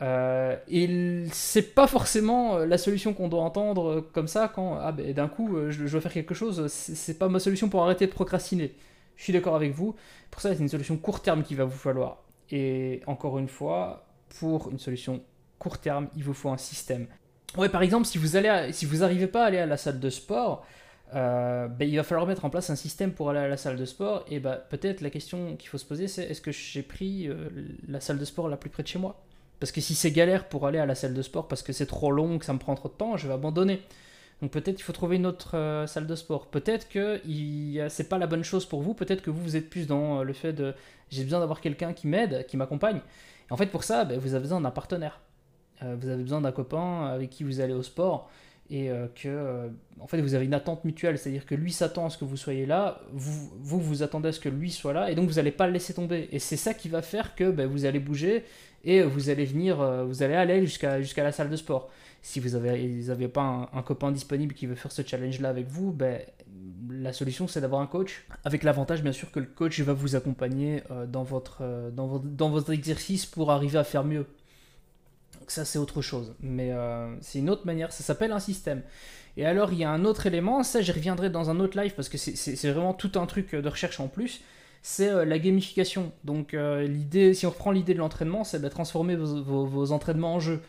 [0.02, 4.78] Euh, et c'est pas forcément euh, la solution qu'on doit entendre euh, comme ça quand
[4.80, 6.66] ah ben, d'un coup je, dois faire quelque chose.
[6.68, 8.72] C'est pas ma solution pour arrêter de procrastiner.
[9.16, 9.94] Je suis d'accord avec vous.
[10.30, 12.22] Pour ça, c'est une solution court terme qu'il va vous falloir.
[12.50, 14.06] Et encore une fois,
[14.38, 15.22] pour une solution
[15.60, 17.06] court terme, il vous faut un système.
[17.56, 20.00] Ouais, par exemple, si vous allez, si vous n'arrivez pas à aller à la salle
[20.00, 20.66] de sport,
[21.12, 23.84] ben, il va falloir mettre en place un système pour aller à la salle de
[23.84, 24.24] sport.
[24.28, 27.28] Et ben, peut-être la question qu'il faut se poser, c'est est-ce que j'ai pris
[27.88, 29.20] la salle de sport la plus près de chez moi?
[29.60, 31.86] Parce que si c'est galère pour aller à la salle de sport parce que c'est
[31.86, 33.82] trop long, que ça me prend trop de temps, je vais abandonner.
[34.40, 36.46] Donc peut-être qu'il faut trouver une autre euh, salle de sport.
[36.46, 37.20] Peut-être que
[37.88, 38.94] c'est pas la bonne chose pour vous.
[38.94, 40.74] Peut-être que vous, vous êtes plus dans euh, le fait de
[41.10, 43.00] j'ai besoin d'avoir quelqu'un qui m'aide, qui m'accompagne.
[43.50, 45.20] en fait, pour ça, ben, vous avez besoin d'un partenaire.
[45.82, 48.30] Euh, vous avez besoin d'un copain avec qui vous allez au sport
[48.72, 52.16] et que en fait vous avez une attente mutuelle, c'est-à-dire que lui s'attend à ce
[52.16, 55.28] que vous soyez là, vous, vous attendez à ce que lui soit là, et donc
[55.28, 56.28] vous n'allez pas le laisser tomber.
[56.30, 58.44] Et c'est ça qui va faire que ben, vous allez bouger
[58.84, 61.90] et vous allez venir, euh, vous allez aller jusqu'à la salle de sport.
[62.22, 66.20] Si vous n'avez pas un, copain disponible qui veut faire ce challenge-là avec vous, ben,
[66.90, 70.16] la solution c'est d'avoir un coach, avec l'avantage bien sûr que le coach va vous
[70.16, 71.06] accompagner euh,
[71.60, 74.26] euh, dans votre exercice pour arriver à faire mieux.
[75.50, 76.72] Ça c'est autre chose, mais
[77.20, 78.82] c'est une autre manière, ça s'appelle un système.
[79.36, 81.94] Et alors il y a un autre élément, ça j'y reviendrai dans un autre live
[81.94, 84.42] parce que c'est vraiment tout un truc de recherche en plus,
[84.82, 86.12] c'est euh, la gamification.
[86.24, 90.40] Donc euh, l'idée, si on reprend l'idée de l'entraînement, c'est de transformer vos, entraînements en
[90.40, 90.60] jeu.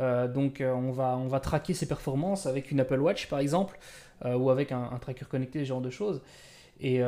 [0.00, 3.78] Euh, donc on, va, on va traquer ses performances avec une Apple Watch par exemple,
[4.24, 6.22] ou avec un, tracker connecté, ce genre de choses.
[6.86, 7.00] Et,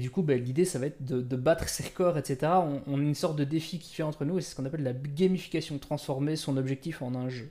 [0.00, 2.52] du coup, ben, l'idée, ça va être de, battre ses records, etc.
[2.86, 4.84] On, a une sorte de défi qui fait entre nous, et c'est ce qu'on appelle
[4.84, 7.50] la gamification, transformer son objectif en un jeu.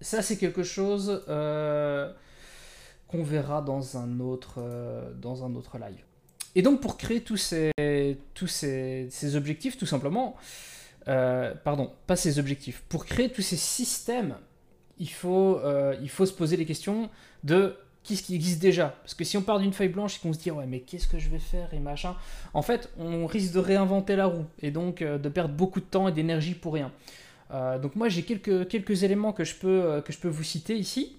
[0.00, 4.64] Ça, c'est quelque chose qu'on verra dans un autre,
[5.20, 6.02] dans un autre live.
[6.54, 7.70] Et donc pour créer tous ces,
[8.34, 10.36] tous ces, objectifs, tout simplement,
[11.08, 14.36] euh, pardon, pas ces objectifs, pour créer tous ces systèmes,
[14.98, 17.08] il faut, euh, il faut se poser les questions
[17.44, 20.32] de qu'est-ce qui existe déjà Parce que si on part d'une feuille blanche et qu'on
[20.32, 22.14] se dit ouais mais qu'est-ce que je vais faire et machin,
[22.54, 25.84] en fait on risque de réinventer la roue et donc euh, de perdre beaucoup de
[25.84, 26.92] temps et d'énergie pour rien.
[27.82, 31.16] donc moi j'ai quelques, quelques éléments que je, peux, que je peux vous citer ici.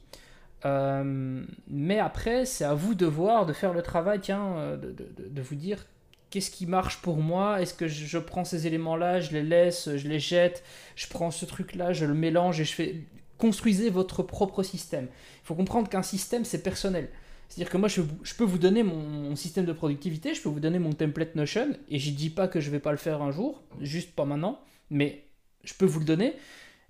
[0.66, 4.92] Euh, mais après, c'est à vous de voir, de faire le travail, tiens, euh, de,
[4.92, 5.86] de, de vous dire
[6.30, 7.62] qu'est-ce qui marche pour moi?
[7.62, 10.64] Est-ce que je, prends ces éléments-là, je les laisse, je les jette,
[10.96, 13.02] je prends ce truc-là, je le mélange et je fais.
[13.44, 15.10] Construisez votre propre système.
[15.44, 17.10] Il faut comprendre qu'un système, c'est personnel.
[17.50, 18.02] C'est-à-dire que moi, je,
[18.38, 22.00] peux vous donner mon, système de productivité, je peux vous donner mon template Notion, et
[22.00, 25.26] je dis pas que je vais pas le faire un jour, juste pas maintenant, mais
[25.66, 26.36] je peux vous le donner.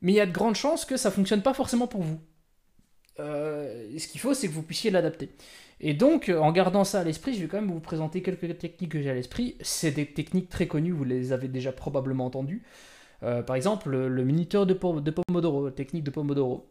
[0.04, 2.20] Mais il y a de grandes chances que ça fonctionne pas forcément pour vous.
[3.18, 5.30] ce qu'il faut, c'est que vous puissiez l'adapter.
[5.80, 8.92] Et donc, en gardant ça à l'esprit, je vais quand même vous présenter quelques techniques
[8.92, 9.56] que j'ai à l'esprit.
[9.62, 12.62] C'est des techniques très connues, vous les avez déjà probablement entendues.
[13.46, 16.70] Par exemple, le, minuteur de, de, Pomodoro, technique de Pomodoro.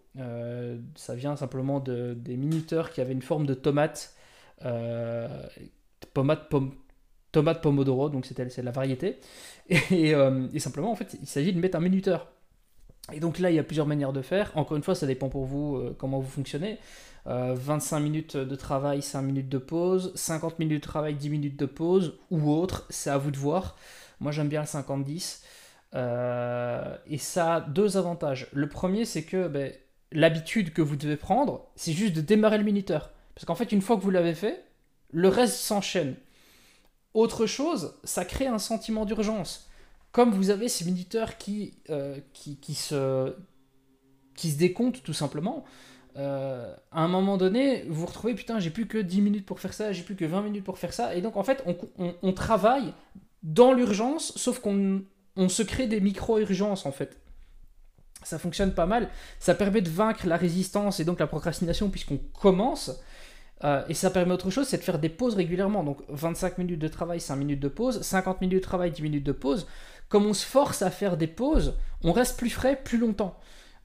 [0.95, 4.15] ça vient simplement de, des minuteurs qui avaient une forme de tomate,
[6.13, 6.73] tomate, pom,
[7.33, 9.19] tomate Pomodoro, donc c'est la variété.
[9.93, 12.29] Euh, et, simplement, en fait, il s'agit de mettre un minuteur.
[13.13, 14.53] Et donc là, il y a plusieurs manières de faire.
[14.55, 16.79] Encore une fois, ça dépend pour vous euh, comment vous fonctionnez.
[17.25, 21.59] 25 euh, minutes de travail, 5 minutes de pause, 50 minutes de travail, 10 minutes
[21.59, 23.77] de pause, ou autre, c'est à vous de voir.
[24.21, 25.43] Moi, j'aime bien le 50-10.
[25.95, 28.49] Et ça a deux avantages.
[28.53, 29.73] Le premier, c'est que ben,
[30.11, 33.11] l'habitude que vous devez prendre, c'est juste de démarrer le minuteur.
[33.35, 34.65] Parce qu'en fait, une fois que vous l'avez fait,
[35.11, 36.17] le reste s'enchaîne.
[37.15, 39.69] Autre chose, ça crée un sentiment d'urgence.
[40.13, 43.35] Comme vous avez ces minuteurs qui, euh, qui, qui, se,
[44.35, 45.65] qui se décomptent tout simplement,
[46.17, 49.61] euh, à un moment donné, vous vous retrouvez, putain, j'ai plus que 10 minutes pour
[49.61, 51.15] faire ça, j'ai plus que 20 minutes pour faire ça.
[51.15, 51.65] Et donc, en fait,
[51.99, 52.93] on, travaille
[53.43, 55.03] dans l'urgence, sauf qu'on
[55.37, 57.19] on se crée des micro-urgences, en fait.
[58.23, 59.09] Ça fonctionne pas mal.
[59.41, 63.01] Ça permet de vaincre la résistance et donc la procrastination, puisqu'on commence.
[63.65, 65.85] Euh, et ça permet autre chose, c'est de faire des pauses régulièrement.
[65.85, 69.25] Donc 25 minutes de travail, 5 minutes de pause, 50 minutes de travail, 10 minutes
[69.25, 69.67] de pause.
[70.09, 73.39] Comme on se force à faire des pauses, on reste plus frais plus longtemps.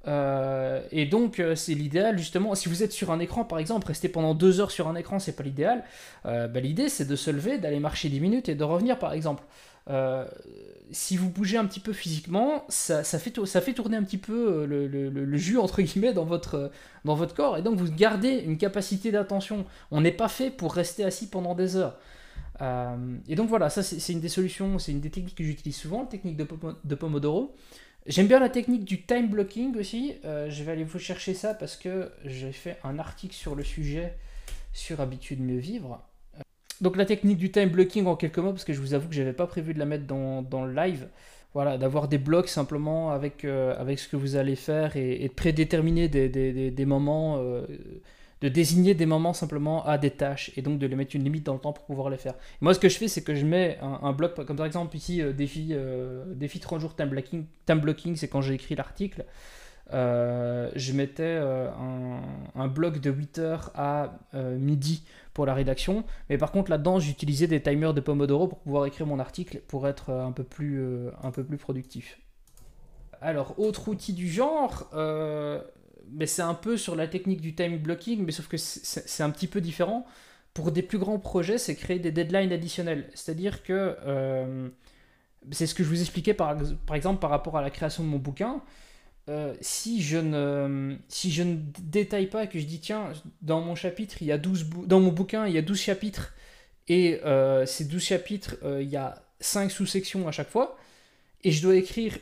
[0.07, 2.55] Euh, et donc euh, c'est l'idéal justement.
[2.55, 5.19] Si vous êtes sur un écran par exemple, rester pendant 2 heures sur un écran,
[5.19, 5.83] c'est pas l'idéal.
[6.23, 9.43] Bah, l'idée c'est de se lever, d'aller marcher 10 minutes et de revenir par exemple.
[9.89, 10.26] Euh,
[10.91, 15.38] si vous bougez un petit peu physiquement, ça, fait, tourner un petit peu euh, le,
[15.38, 16.67] jus entre guillemets dans votre, euh,
[17.06, 19.65] dans votre corps et donc vous gardez une capacité d'attention.
[19.91, 21.97] On n'est pas fait pour rester assis pendant des heures.
[23.28, 26.02] et donc voilà, ça c'est une des solutions, c'est une des techniques que j'utilise souvent,
[26.02, 27.56] la technique de Pomodoro.
[28.08, 30.15] J'aime bien la technique du time blocking aussi.
[30.23, 34.17] je vais aller vous chercher ça parce que j'ai fait un article sur le sujet
[34.73, 36.06] sur Habitude mieux vivre.
[36.81, 39.15] Donc la technique du time blocking en quelques mots, parce que je vous avoue que
[39.15, 41.07] j'avais pas prévu de la mettre dans, dans le live.
[41.53, 45.33] Voilà, d'avoir des blocs simplement avec, euh, avec ce que vous allez faire et, de
[45.33, 47.65] prédéterminer des, des, des, moments, euh,
[48.41, 51.45] de désigner des moments simplement à des tâches et donc de les mettre une limite
[51.45, 52.35] dans le temps pour pouvoir les faire.
[52.61, 55.21] moi, ce que je fais, c'est que je mets un, bloc, comme par exemple ici,
[55.21, 55.73] euh, défi,
[56.35, 59.25] défi 30 jours time blocking, time blocking c'est quand j'ai écrit l'article.
[59.91, 62.21] Je mettais un,
[62.56, 65.04] un, bloc de 8 heures à midi
[65.38, 66.04] pour la rédaction.
[66.32, 69.88] Mais par contre, là-dedans, j'utilisais des timers de Pomodoro pour pouvoir écrire mon article pour
[69.88, 72.19] être euh, un peu plus, euh, un peu plus productif.
[73.21, 75.62] Alors, autre outil du genre, euh,
[76.12, 79.30] mais c'est un peu sur la technique du time blocking, mais sauf que c'est un
[79.30, 80.08] petit peu différent.
[80.56, 83.08] Pour des plus grands projets, c'est créer des deadlines additionnels.
[83.13, 83.95] C'est-à-dire que
[85.52, 88.10] c'est ce que je vous expliquais par, par exemple par rapport à la création de
[88.10, 88.62] mon bouquin.
[89.29, 93.11] Euh, si, je ne, si je ne détaille pas et que je dis, tiens,
[93.41, 96.33] dans mon chapitre, il y a 12 dans mon bouquin, il y a 12 chapitres,
[96.87, 100.77] et euh, ces 12 chapitres, euh, il y a 5 sous-sections à chaque fois,
[101.43, 102.17] et je dois écrire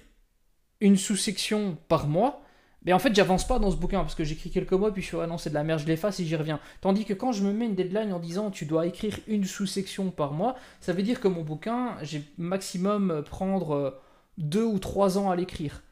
[0.81, 2.41] une sous-section par mois,
[2.83, 5.07] mais en fait, j'avance pas dans ce bouquin, parce que j'écris quelques mois, puis je
[5.07, 6.59] suis, ah non, c'est de la merde, je l'efface et j'y reviens.
[6.81, 10.09] Tandis que quand je me mets une deadline en disant, tu dois écrire une sous-section
[10.09, 14.01] par mois, ça veut dire que mon bouquin, j'ai maximum prendre
[14.39, 15.83] 2 ou 3 ans à l'écrire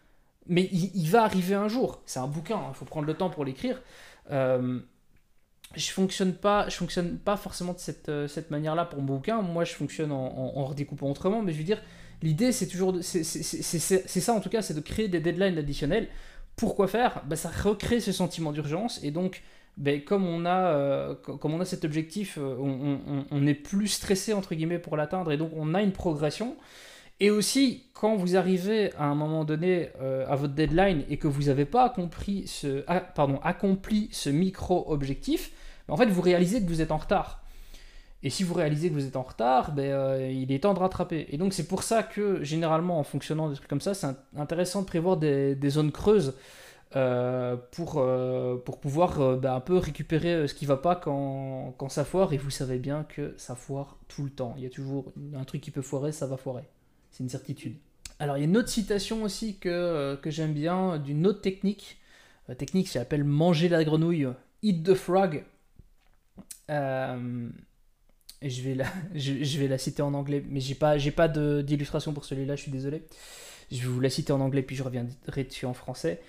[0.47, 2.01] mais il, va arriver un jour.
[2.05, 3.81] C'est un bouquin, il hein, faut prendre le temps pour l'écrire.
[4.31, 4.79] Euh,
[5.75, 9.41] je fonctionne pas, je fonctionne pas forcément de cette, euh, manière-là pour mon bouquin.
[9.41, 11.81] Moi, je fonctionne en, redécoupant autrement, mais je veux dire,
[12.21, 16.09] l'idée, c'est toujours, c'est ça en tout cas, c'est de créer des deadlines additionnels.
[16.55, 17.23] Pourquoi faire?
[17.25, 19.41] Bah, Ça recrée ce sentiment d'urgence, et donc,
[19.77, 23.87] ben, comme, on a, euh, comme on a cet objectif, on, on, on, est plus
[23.87, 26.55] stressé, entre guillemets, pour l'atteindre, et donc on a une progression.
[27.19, 31.27] Et aussi, quand vous arrivez à un moment donné euh, à votre deadline et que
[31.27, 35.51] vous n'avez pas accompli ce, ah, pardon, accompli ce micro-objectif,
[35.87, 37.41] ben, en fait, vous réalisez que vous êtes en retard.
[38.23, 40.79] Et si vous réalisez que vous êtes en retard, ben, euh, il est temps de
[40.79, 41.27] rattraper.
[41.29, 44.81] Et donc c'est pour ça que généralement en fonctionnant des trucs comme ça, c'est intéressant
[44.81, 46.35] de prévoir des, zones creuses
[46.95, 48.05] euh, pour,
[48.65, 52.33] pour pouvoir ben, un peu récupérer ce qui va pas quand, quand ça foire.
[52.33, 54.55] Et vous savez bien que ça foire tout le temps.
[54.57, 56.63] Il y a toujours un truc qui peut foirer, ça va foirer
[57.13, 57.75] c'est une certitude.
[58.19, 61.41] Alors il y a une autre citation aussi que, euh, que j'aime bien d'une autre
[61.41, 61.97] technique,
[62.47, 64.27] la technique qui s'appelle manger la grenouille,
[64.63, 65.43] eat the frog.
[66.69, 67.49] Euh,
[68.41, 72.13] je, vais la, je, vais la citer en anglais, mais j'ai pas, j'ai pas d'illustration
[72.13, 73.03] pour celui-là, je suis désolé.
[73.71, 76.21] Je vais vous la citer en anglais, puis je reviendrai dessus en français.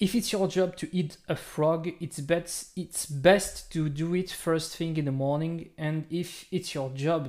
[0.00, 4.30] If it's your job to eat a frog, it's best, it's best to do it
[4.30, 5.68] first thing in the morning.
[5.78, 7.28] And if it's your job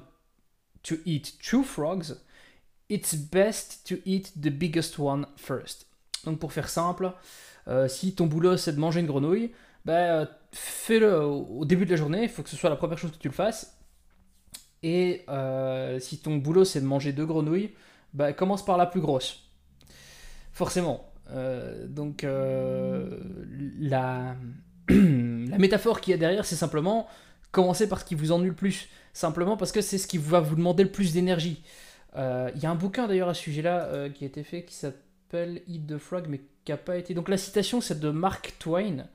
[0.84, 2.16] to eat two frogs,
[2.92, 5.88] It's best to eat the biggest one first.
[6.26, 7.14] Donc pour faire simple,
[7.70, 9.52] euh, si ton boulot c'est de manger une grenouille,
[9.86, 13.12] bah, fais-le au début de la journée, il faut que ce soit la première chose
[13.12, 13.78] que tu le fasses.
[14.84, 15.26] Et
[16.00, 17.72] si ton boulot c'est de manger deux grenouilles,
[18.14, 19.50] bah, commence par la plus grosse.
[20.52, 21.10] Forcément.
[21.88, 22.24] donc
[23.80, 24.36] la,
[24.90, 27.08] la métaphore qu'il y a derrière, c'est simplement
[27.54, 28.90] commencer par ce qui vous ennuie le plus.
[29.14, 31.64] Simplement parce que c'est ce qui va vous demander le plus d'énergie.
[32.16, 35.62] Il y a un bouquin d'ailleurs à ce sujet-là qui a été fait qui s'appelle
[35.68, 37.14] Eat the Frog, mais qui n'a pas été.
[37.14, 39.06] Donc la citation, c'est de Mark Twain.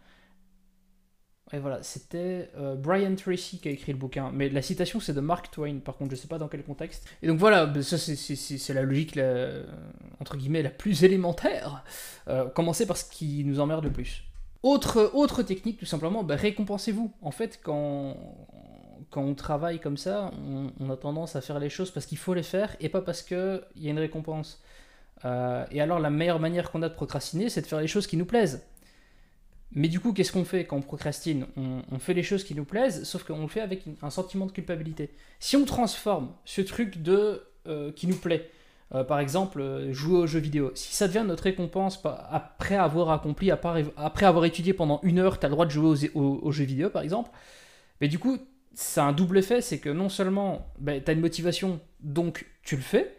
[1.52, 4.32] Et voilà, c'était euh, Brian Tracy qui a écrit le bouquin.
[4.32, 7.08] Mais la citation, c'est de Mark Twain, par contre, je sais pas dans quel contexte.
[7.22, 9.18] Et donc voilà, bah, ça c'est la logique,
[10.20, 11.84] entre guillemets, la plus élémentaire.
[12.26, 14.24] Euh, commencez par ce qui nous emmerde le plus.
[14.64, 17.12] Autre, autre technique, tout simplement, bah, récompensez-vous.
[17.22, 18.16] En fait, quand,
[19.10, 20.30] quand on travaille comme ça,
[20.80, 23.22] on, a tendance à faire les choses parce qu'il faut les faire et pas parce
[23.22, 24.62] qu'il y a une récompense.
[25.24, 28.06] Euh, et alors, la meilleure manière qu'on a de procrastiner, c'est de faire les choses
[28.06, 28.66] qui nous plaisent.
[29.72, 31.46] Mais du coup, qu'est-ce qu'on fait quand on procrastine?
[31.56, 34.52] On, fait les choses qui nous plaisent, sauf qu'on le fait avec un sentiment de
[34.52, 35.10] culpabilité.
[35.40, 38.50] Si on transforme ce truc de euh, qui nous plaît,
[38.94, 43.50] euh, par exemple, jouer aux jeux vidéo, si ça devient notre récompense après avoir accompli,
[43.50, 46.88] après avoir étudié pendant une heure, tu as le droit de jouer aux, jeux vidéo,
[46.88, 47.30] par exemple,
[48.00, 48.38] mais du coup,
[48.76, 52.46] ça a un double effet, c'est que non seulement ben, tu as une motivation, donc
[52.62, 53.16] tu le fais,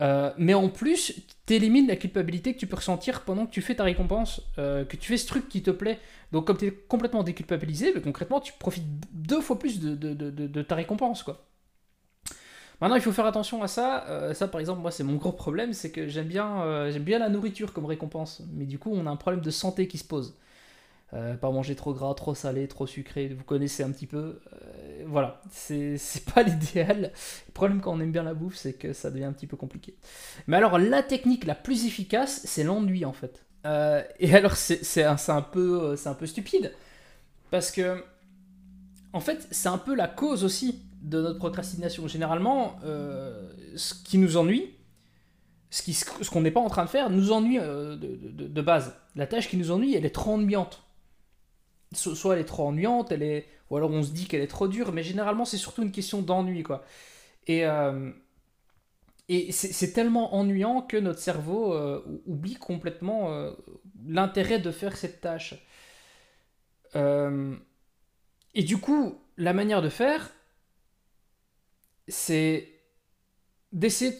[0.00, 1.14] euh, mais en plus,
[1.46, 4.84] tu élimines la culpabilité que tu peux ressentir pendant que tu fais ta récompense, euh,
[4.84, 5.98] que tu fais ce truc qui te plaît.
[6.32, 10.74] Donc comme tu es complètement déculpabilisé, mais concrètement, tu profites deux fois plus de ta
[10.74, 11.22] récompense.
[11.22, 11.44] quoi.
[12.80, 14.06] Maintenant, il faut faire attention à ça.
[14.08, 17.18] Euh, ça, par exemple, moi, c'est mon gros problème, c'est que j'aime bien, j'aime bien
[17.18, 18.42] la nourriture comme récompense.
[18.52, 20.34] Mais du coup, on a un problème de santé qui se pose.
[21.10, 24.40] Pas manger trop gras, trop salé, trop sucré, vous connaissez un petit peu
[25.08, 25.98] voilà, c'est
[26.32, 27.12] pas l'idéal.
[27.46, 29.56] Le problème quand on aime bien la bouffe, c'est que ça devient un petit peu
[29.56, 29.96] compliqué.
[30.46, 33.44] Mais alors, la technique la plus efficace, c'est l'ennui en fait.
[33.66, 36.72] Euh, et alors, c'est un, un, peu, un peu stupide.
[37.50, 38.04] Parce que,
[39.12, 42.06] en fait, c'est un peu la cause aussi de notre procrastination.
[42.06, 44.74] Généralement, euh, ce qui nous ennuie,
[45.70, 48.94] ce qu'on n'est pas en train de faire, nous ennuie euh, de, de, base.
[49.16, 50.84] La tâche qui nous ennuie, elle est trop ennuyante.
[51.92, 54.68] Soit elle est trop ennuyante, elle est ou alors on se dit qu'elle est trop
[54.68, 56.84] dure, mais généralement c'est surtout une question d'ennui, quoi.
[57.46, 58.10] Et, euh,
[59.28, 63.52] et c'est tellement ennuyant que notre cerveau euh, oublie complètement euh,
[64.06, 65.54] l'intérêt de faire cette tâche.
[66.94, 70.30] et du coup, la manière de faire,
[72.08, 72.68] c'est
[73.72, 74.14] d'essayer...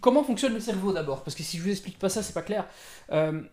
[0.00, 1.24] Comment fonctionne le cerveau d'abord?
[1.24, 2.68] Parce que si je vous explique pas ça, c'est pas clair.
[3.10, 3.50] le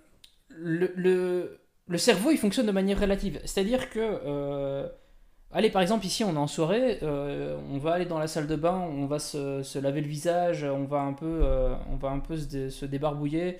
[0.96, 3.39] le cerveau, il fonctionne de manière relative.
[3.45, 4.88] C'est-à-dire que, euh,
[5.52, 8.47] allez, par exemple, ici, on est en soirée, euh, on va aller dans la salle
[8.47, 12.10] de bain, on va se, laver le visage, on va un peu, euh, on va
[12.10, 13.60] un peu se, débarbouiller,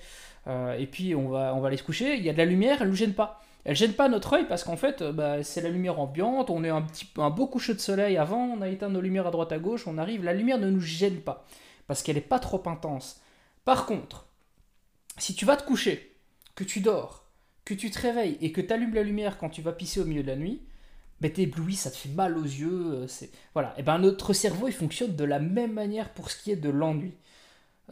[0.78, 2.16] et puis on va, on va aller se coucher.
[2.16, 3.40] Il y a de la lumière, elle ne nous gêne pas.
[3.64, 6.70] Elle gêne pas notre œil parce qu'en fait, bah, c'est la lumière ambiante, on est
[6.70, 9.52] un, petit, un beau coucher de soleil avant, on a éteint nos lumières à droite
[9.52, 11.44] à gauche, on arrive, la lumière ne nous gêne pas,
[11.86, 13.20] parce qu'elle n'est pas trop intense.
[13.66, 14.26] Par contre,
[15.18, 16.16] si tu vas te coucher,
[16.54, 17.27] que tu dors,
[17.68, 20.06] que tu te réveilles et que tu allumes la lumière quand tu vas pisser au
[20.06, 20.62] milieu de la nuit,
[21.20, 22.92] ben t'es ébloui, ça te fait mal aux yeux.
[22.92, 23.74] Euh, c'est voilà.
[23.76, 26.70] Et ben notre cerveau il fonctionne de la même manière pour ce qui est de
[26.70, 27.12] l'ennui.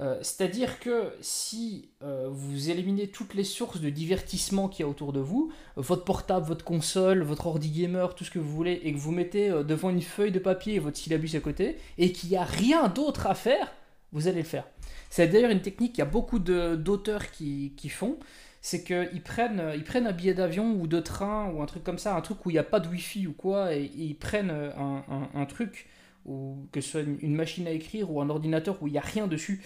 [0.01, 4.89] Euh, c'est-à-dire que si euh, vous éliminez toutes les sources de divertissement qu'il y a
[4.89, 8.81] autour de vous, votre portable, votre console, votre ordi gamer, tout ce que vous voulez,
[8.83, 12.31] et que vous mettez devant une feuille de papier votre syllabus à côté, et qu'il
[12.31, 13.73] n'y a rien d'autre à faire,
[14.13, 14.67] vous allez le faire.
[15.09, 18.19] C'est d'ailleurs une technique qu'il y a beaucoup d'auteurs qui, qui, font
[18.67, 21.99] c'est qu'ils prennent, ils prennent un billet d'avion ou de train ou un truc comme
[21.99, 24.51] ça, un truc où il n'y a pas de wifi ou quoi, et, ils prennent
[24.51, 25.87] un, truc,
[26.25, 29.03] ou que ce soit une, machine à écrire ou un ordinateur où il n'y a
[29.03, 29.63] rien dessus,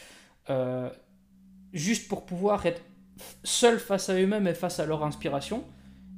[0.50, 0.90] euh,
[1.72, 2.82] juste pour pouvoir être
[3.42, 5.64] seul face à eux-mêmes et face à leur inspiration,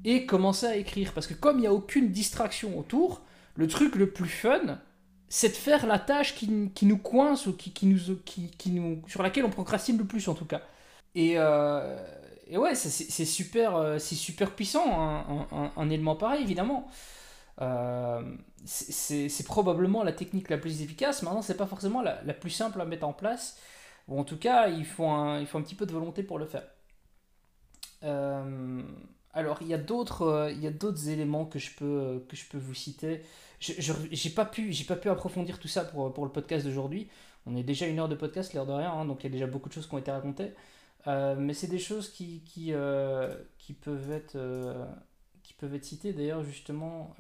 [0.05, 1.13] et commencer à écrire.
[1.13, 3.23] Parce que comme il n'y a aucune distraction autour,
[3.55, 4.81] le truc le plus fun,
[5.29, 9.45] c'est de faire la tâche qui, nous coince ou qui, nous, qui, nous, sur laquelle
[9.45, 10.63] on procrastine le plus en tout cas.
[11.15, 11.97] Et, euh,
[12.53, 14.85] et ouais, c'est super, euh, c'est super puissant,
[15.75, 16.87] un, élément pareil, évidemment.
[17.63, 18.37] Euh,
[18.67, 21.23] c'est probablement la technique la plus efficace.
[21.23, 23.59] Maintenant, c'est pas forcément la, plus simple à mettre en place.
[24.07, 26.39] Ou en tout cas, il faut un, il faut un petit peu de volonté pour
[26.39, 26.65] le faire.
[28.03, 28.83] Euh,
[29.33, 30.51] alors, il y a d'autres,
[31.09, 33.23] éléments que je peux, que je peux vous citer.
[33.61, 37.09] Je j'ai pas pu, pas pu approfondir tout ça pour, pour le podcast d'aujourd'hui.
[37.47, 39.33] On est déjà une heure de podcast, l'air de rien, hein, donc il y a
[39.33, 40.53] déjà beaucoup de choses qui ont été racontées.
[41.07, 44.87] Euh, mais c'est des choses qui, qui, euh, qui, peuvent être, euh,
[45.43, 46.13] qui peuvent être citées.
[46.13, 47.15] D'ailleurs, justement,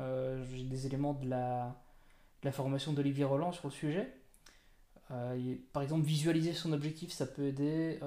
[0.52, 1.76] j'ai des éléments de la,
[2.42, 4.12] de la formation d'Olivier Roland sur le sujet.
[5.72, 7.98] par exemple, visualiser son objectif, ça peut aider.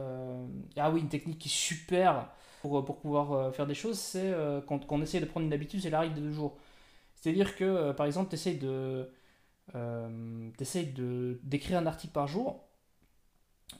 [0.77, 2.29] ah oui, une technique qui est super
[2.61, 4.33] pour, pour pouvoir faire des choses, c'est
[4.67, 6.57] quand, quand, on essaie de prendre une habitude, c'est la règle de deux jours.
[7.15, 9.09] C'est-à-dire que, par exemple, tu essayes de
[11.43, 12.65] d'écrire un article par jour,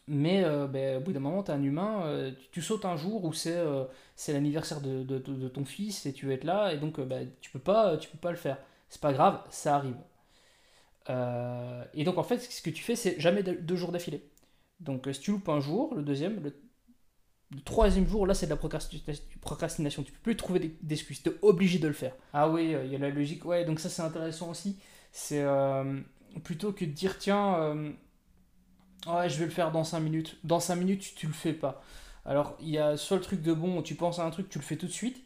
[0.08, 2.98] mais euh, ben, au bout d'un moment, tu es un humain, euh, tu, sautes un
[2.98, 3.86] jour où c'est, euh,
[4.28, 7.60] l'anniversaire de, de, ton fils et tu veux être là, et donc ben, tu peux
[7.60, 8.58] pas tu peux pas le faire.
[8.90, 9.98] C'est pas grave, ça arrive.
[11.94, 14.30] et donc en fait, ce que tu fais, c'est jamais deux jours d'affilée.
[14.80, 16.54] Donc si tu loupes un jour, le deuxième, le,
[17.64, 18.58] troisième jour, là c'est de la
[19.42, 20.04] procrastination.
[20.04, 22.16] Tu peux plus trouver d'excuses, tu es obligé de le faire.
[22.34, 24.80] Ah oui, il y a la logique, ouais, donc ça c'est intéressant aussi.
[25.12, 26.02] C'est euh,
[26.44, 27.92] plutôt que de dire tiens, euh,
[29.08, 30.38] ouais, je vais le faire dans 5 minutes.
[30.44, 31.84] Dans 5 minutes, tu, tu le fais pas.
[32.26, 34.58] Alors, il y a soit le truc de bon, tu penses à un truc, tu
[34.58, 35.24] le fais tout de suite.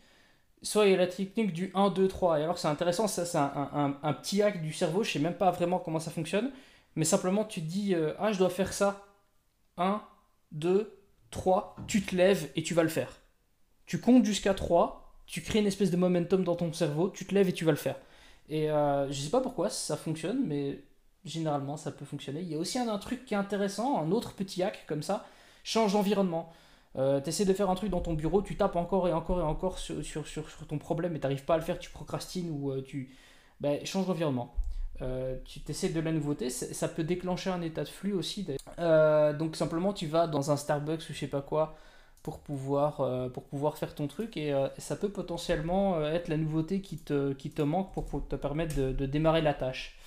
[0.61, 2.39] Soit il y a la technique du 1, 2, 3.
[2.39, 5.03] Et alors, c'est intéressant, ça, c'est un, petit hack du cerveau.
[5.03, 6.51] Je sais même pas vraiment comment ça fonctionne.
[6.95, 9.05] Mais simplement, tu te dis, euh, ah, je dois faire ça.
[9.77, 10.01] 1,
[10.51, 10.93] 2,
[11.31, 11.77] 3.
[11.87, 13.21] Tu te lèves et tu vas le faire.
[13.85, 15.13] Tu comptes jusqu'à 3.
[15.25, 17.09] Tu crées une espèce de momentum dans ton cerveau.
[17.09, 17.95] Tu te lèves et tu vas le faire.
[18.49, 20.79] Et euh, je sais pas pourquoi ça fonctionne, mais
[21.29, 22.41] généralement ça peut fonctionner.
[22.41, 25.25] Il y a aussi un, truc qui est intéressant, un autre petit hack comme ça,
[25.63, 26.51] change d'environnement.
[26.97, 29.43] Euh, tu de faire un truc dans ton bureau, tu tapes encore et encore et
[29.43, 32.71] encore sur, sur, sur, ton problème et t'arrives pas à le faire, tu procrastines ou
[32.71, 33.15] euh, tu...
[33.61, 34.53] Ben, change d'environnement.
[35.01, 38.47] Euh, tu essaies de la nouveauté, ça peut déclencher un état de flux aussi.
[38.77, 41.77] donc simplement tu vas dans un Starbucks ou je sais pas quoi,
[42.23, 46.27] pour pouvoir, euh, pour pouvoir faire ton truc et euh, ça peut potentiellement euh, être
[46.27, 49.97] la nouveauté qui te, qui te manque pour, te permettre de, démarrer la tâche.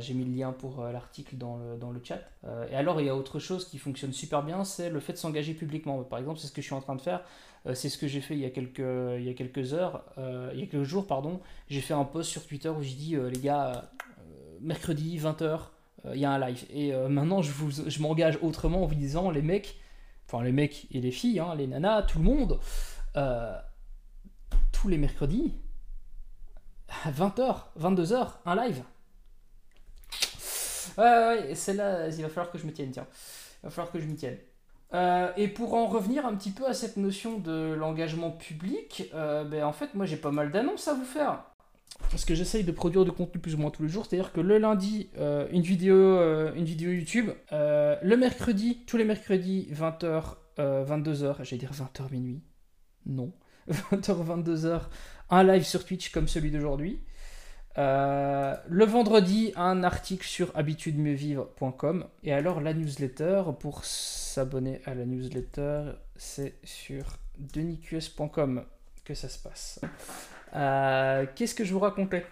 [0.00, 2.18] J'ai mis le lien pour l'article dans le, dans le chat.
[2.70, 5.18] et alors il y a autre chose qui fonctionne super bien, c'est le fait de
[5.18, 6.02] s'engager publiquement.
[6.02, 7.22] Par exemple, c'est ce que je suis en train de faire.
[7.74, 10.58] c'est ce que j'ai fait il y a quelques, il y a quelques heures, il
[10.58, 11.40] y a quelques jours, pardon.
[11.68, 13.92] J'ai fait un post sur Twitter où j'ai dit, les gars,
[14.60, 15.60] mercredi 20h,
[16.14, 16.64] il y a un live.
[16.70, 17.52] Et maintenant, je,
[17.86, 19.78] je m'engage autrement en vous disant, les mecs,
[20.30, 22.60] enfin les mecs et les filles, hein, les nanas, tout le monde,
[23.16, 23.58] euh,
[24.72, 25.54] tous les mercredis,
[27.04, 28.82] à 20h, 22h, un live.
[31.00, 33.06] Ouais, ouais, c'est là, il va falloir que je me tienne, tiens.
[33.62, 34.36] Il va falloir que je m'y tienne.
[34.92, 39.44] Euh, et pour en revenir un petit peu à cette notion de l'engagement public, euh,
[39.44, 41.44] ben en fait, moi j'ai pas mal d'annonces à vous faire
[42.10, 44.04] parce que j'essaye de produire du contenu plus ou moins tous les jours.
[44.04, 45.96] C'est-à-dire que le lundi, euh, une, vidéo,
[46.54, 47.30] une vidéo YouTube.
[47.52, 52.42] Le mercredi, tous les mercredis, 20h, 22h, j'allais dire 20h minuit.
[53.06, 53.32] Non.
[53.70, 54.80] 20h, 22h,
[55.30, 57.00] un live sur Twitch comme celui d'aujourd'hui.
[57.76, 62.06] Le vendredi, un article sur habitudemieuxvivre.com.
[62.24, 68.64] Et alors, la newsletter, pour s'abonner à la newsletter, c'est sur denisqs.com
[69.04, 69.80] que ça se passe.
[70.54, 72.26] Euh, qu'est-ce que je vous racontais?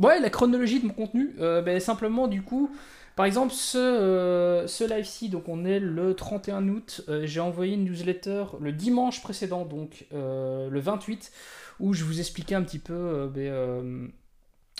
[0.00, 1.34] Ouais, la chronologie de mon contenu.
[1.40, 2.74] Euh, ben, simplement, du coup,
[3.16, 7.84] par exemple, ce, euh, ce live-ci, donc on est le 31 août, j'ai envoyé une
[7.84, 11.30] newsletter le dimanche précédent, donc le 28,
[11.80, 14.10] où je vous expliquais un petit peu ben,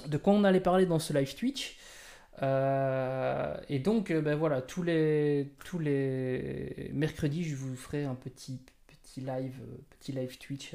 [0.06, 1.76] de quoi on allait parler dans ce live Twitch.
[2.40, 9.20] et donc, ben voilà, tous les, tous les mercredis, je vous ferai un petit, petit
[9.20, 9.60] live,
[9.98, 10.74] petit live Twitch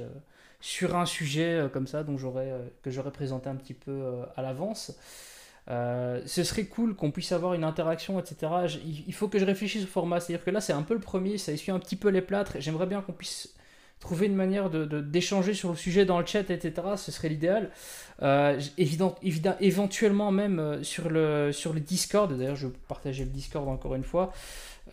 [0.66, 3.92] sur un sujet euh, comme ça dont j'aurais, euh, que j'aurais présenté un petit peu
[3.92, 4.98] euh, à l'avance.
[5.68, 8.52] ce serait cool qu'on puisse avoir une interaction, etc.
[8.84, 10.20] il faut que je réfléchisse au format.
[10.20, 12.58] C'est-à-dire que là, c'est un peu le premier, ça essuie un petit peu les plâtres.
[12.60, 13.54] J'aimerais bien qu'on puisse
[14.06, 16.74] trouver une manière de, d'échanger sur le sujet dans le chat, etc.
[16.96, 17.72] Ce serait l'idéal.
[18.78, 19.16] évident,
[19.60, 22.32] éventuellement même sur le, sur le Discord.
[22.32, 24.32] D'ailleurs, je vais partager le Discord encore une fois.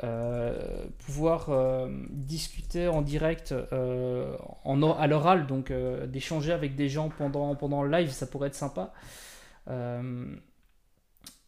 [0.05, 4.35] Euh, pouvoir euh, discuter en direct euh,
[4.65, 5.71] en, à l'oral, donc
[6.07, 8.93] d'échanger avec des gens pendant, pendant le live, ça pourrait être sympa.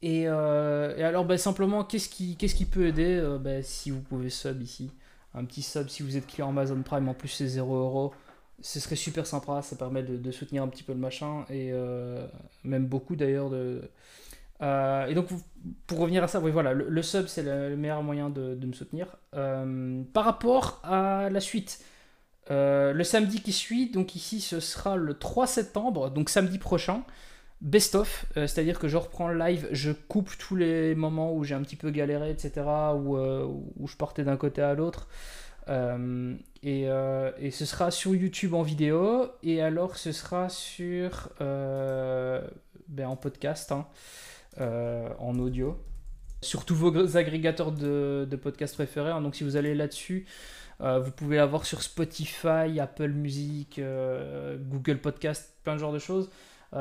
[0.02, 4.90] Et, alors, bah, simplement, qu'est-ce qui, qui peut aider bah, Si vous pouvez sub ici,
[5.34, 8.14] un petit sub si vous êtes client Amazon Prime, en plus c'est 0 euros,
[8.60, 11.72] ce serait super sympa, ça permet de, soutenir un petit peu le machin, et
[12.62, 13.82] même beaucoup d'ailleurs de,
[14.62, 15.28] euh, et donc,
[15.86, 19.16] pour revenir à ça, oui, voilà, le, sub, c'est le, meilleur moyen de, me soutenir.
[19.34, 21.84] Euh, par rapport à la suite,
[22.50, 27.02] euh, le samedi qui suit, donc ici, ce sera le 3 septembre, donc samedi prochain,
[27.64, 31.54] best of, c'est-à-dire que je reprends le live, je coupe tous les moments où j'ai
[31.54, 32.52] un petit peu galéré, etc.,
[32.94, 35.08] où, où je partais d'un côté à l'autre.
[36.62, 43.16] Et, et, ce sera sur YouTube en vidéo, et alors ce sera sur ben, en
[43.16, 43.72] podcast.
[43.72, 43.86] Hein.
[44.60, 45.76] Euh, en audio
[46.40, 49.10] sur tous vos agrégateurs de, podcasts préférés.
[49.10, 49.20] Hein.
[49.20, 50.26] Donc si vous allez là-dessus,
[50.80, 55.98] euh, vous pouvez l'avoir sur Spotify, Apple Music, euh, Google Podcast, plein de genres de
[55.98, 56.30] choses.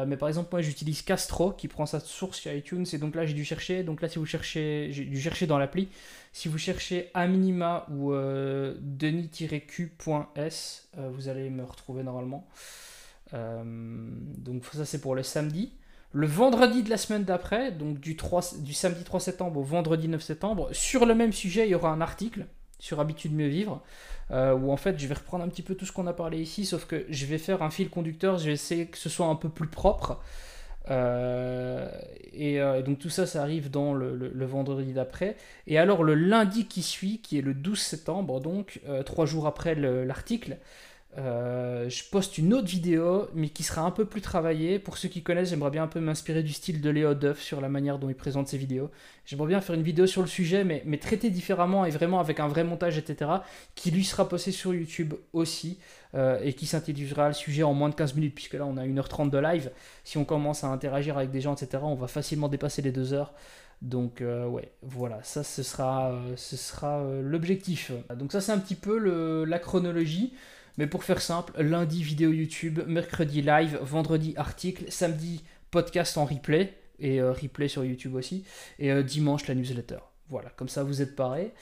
[0.08, 2.86] Mais par exemple, moi j'utilise Castro qui prend sa source chez iTunes.
[2.94, 3.84] Et donc là, j'ai dû chercher.
[3.84, 5.90] Donc là, si vous cherchez, j'ai dû chercher dans l'appli.
[6.32, 8.12] Si vous cherchez à minima ou
[8.82, 10.00] denis-q.s,
[10.98, 12.48] vous allez me retrouver normalement.
[13.32, 15.74] donc ça, c'est pour le samedi.
[16.16, 20.08] Le vendredi de la semaine d'après, donc du, 3, du samedi 3 septembre au vendredi
[20.08, 22.46] 9 septembre, sur le même sujet, il y aura un article
[22.84, 23.82] sur Habitude mieux vivre,
[24.32, 26.40] euh, où en fait je vais reprendre un petit peu tout ce qu'on a parlé
[26.40, 29.28] ici, sauf que je vais faire un fil conducteur, je vais essayer que ce soit
[29.28, 30.20] un peu plus propre.
[30.92, 31.88] Euh,
[32.38, 35.38] euh, et, donc tout ça, ça arrive dans le, vendredi d'après.
[35.66, 39.76] Et alors le lundi qui suit, qui est le 12 septembre, donc trois jours après
[39.76, 40.58] l'article,
[41.20, 44.80] euh, je poste une autre vidéo, mais qui sera un peu plus travaillée.
[44.80, 47.62] Pour ceux qui connaissent, j'aimerais bien un peu m'inspirer du style de Léo Duff sur
[47.62, 48.90] la manière dont il présente ses vidéos.
[49.26, 52.40] J'aimerais bien faire une vidéo sur le sujet, mais, mais traiter différemment et vraiment avec
[52.40, 53.30] un vrai montage, etc.,
[53.76, 55.78] qui lui sera posté sur YouTube aussi,
[56.16, 58.86] euh, et qui synthétisera le sujet en moins de 15 minutes, puisque là on a
[58.86, 59.72] 1h30 de live.
[60.04, 63.14] Si on commence à interagir avec des gens, etc., on va facilement dépasser les 2
[63.14, 63.34] heures.
[63.84, 67.92] Donc euh, ouais, voilà, ça ce sera, ce sera l'objectif.
[68.16, 68.98] Donc ça c'est un petit peu
[69.46, 70.34] la chronologie.
[70.78, 76.74] Mais pour faire simple, lundi vidéo YouTube, mercredi live, vendredi article, samedi podcast en replay
[77.00, 78.44] et euh, replay sur YouTube aussi,
[78.80, 80.00] et euh, dimanche la newsletter.
[80.30, 81.54] Voilà, comme ça vous êtes parés.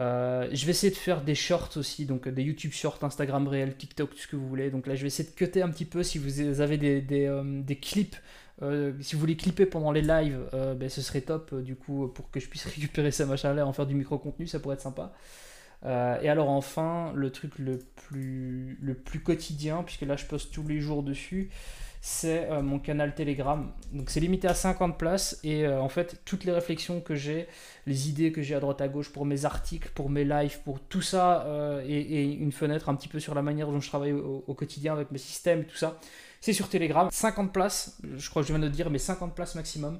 [0.00, 3.76] Euh, je vais essayer de faire des shorts aussi, donc des YouTube shorts, Instagram réel,
[3.76, 4.70] TikTok, tout ce que vous voulez.
[4.70, 8.16] Donc là, je vais essayer de cutter un petit peu si vous avez des, clips.
[9.00, 12.40] si vous voulez clipper pendant les lives, ben, ce serait top du coup pour que
[12.40, 15.12] je puisse récupérer ça machin-là, en faire du micro-contenu, ça pourrait être sympa.
[15.84, 20.52] Euh, et alors enfin, le truc le plus, le plus quotidien, puisque là je poste
[20.52, 21.50] tous les jours dessus,
[22.00, 23.70] c'est euh, mon canal Telegram.
[23.92, 27.48] Donc c'est limité à 50 places et euh, en fait toutes les réflexions que j'ai,
[27.86, 30.80] les idées que j'ai à droite à gauche pour mes articles, pour mes lives, pour
[30.80, 31.46] tout ça
[31.86, 35.10] et, une fenêtre un petit peu sur la manière dont je travaille au, quotidien avec
[35.12, 36.00] mes systèmes tout ça,
[36.40, 37.08] c'est sur Telegram.
[37.10, 39.98] 50 places, je crois que je viens de dire, mais 50 places maximum.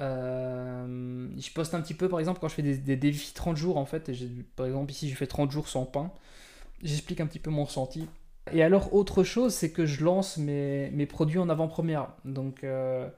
[0.00, 3.76] Euh, je poste un petit peu, par exemple, quand je fais des, défis 30 jours,
[3.76, 4.10] en fait,
[4.56, 6.10] par exemple, ici, je fais 30 jours sans pain.
[6.82, 8.08] J'explique un petit peu mon ressenti.
[8.52, 13.08] Et alors, autre chose, c'est que je lance mes, produits en avant-première, donc euh,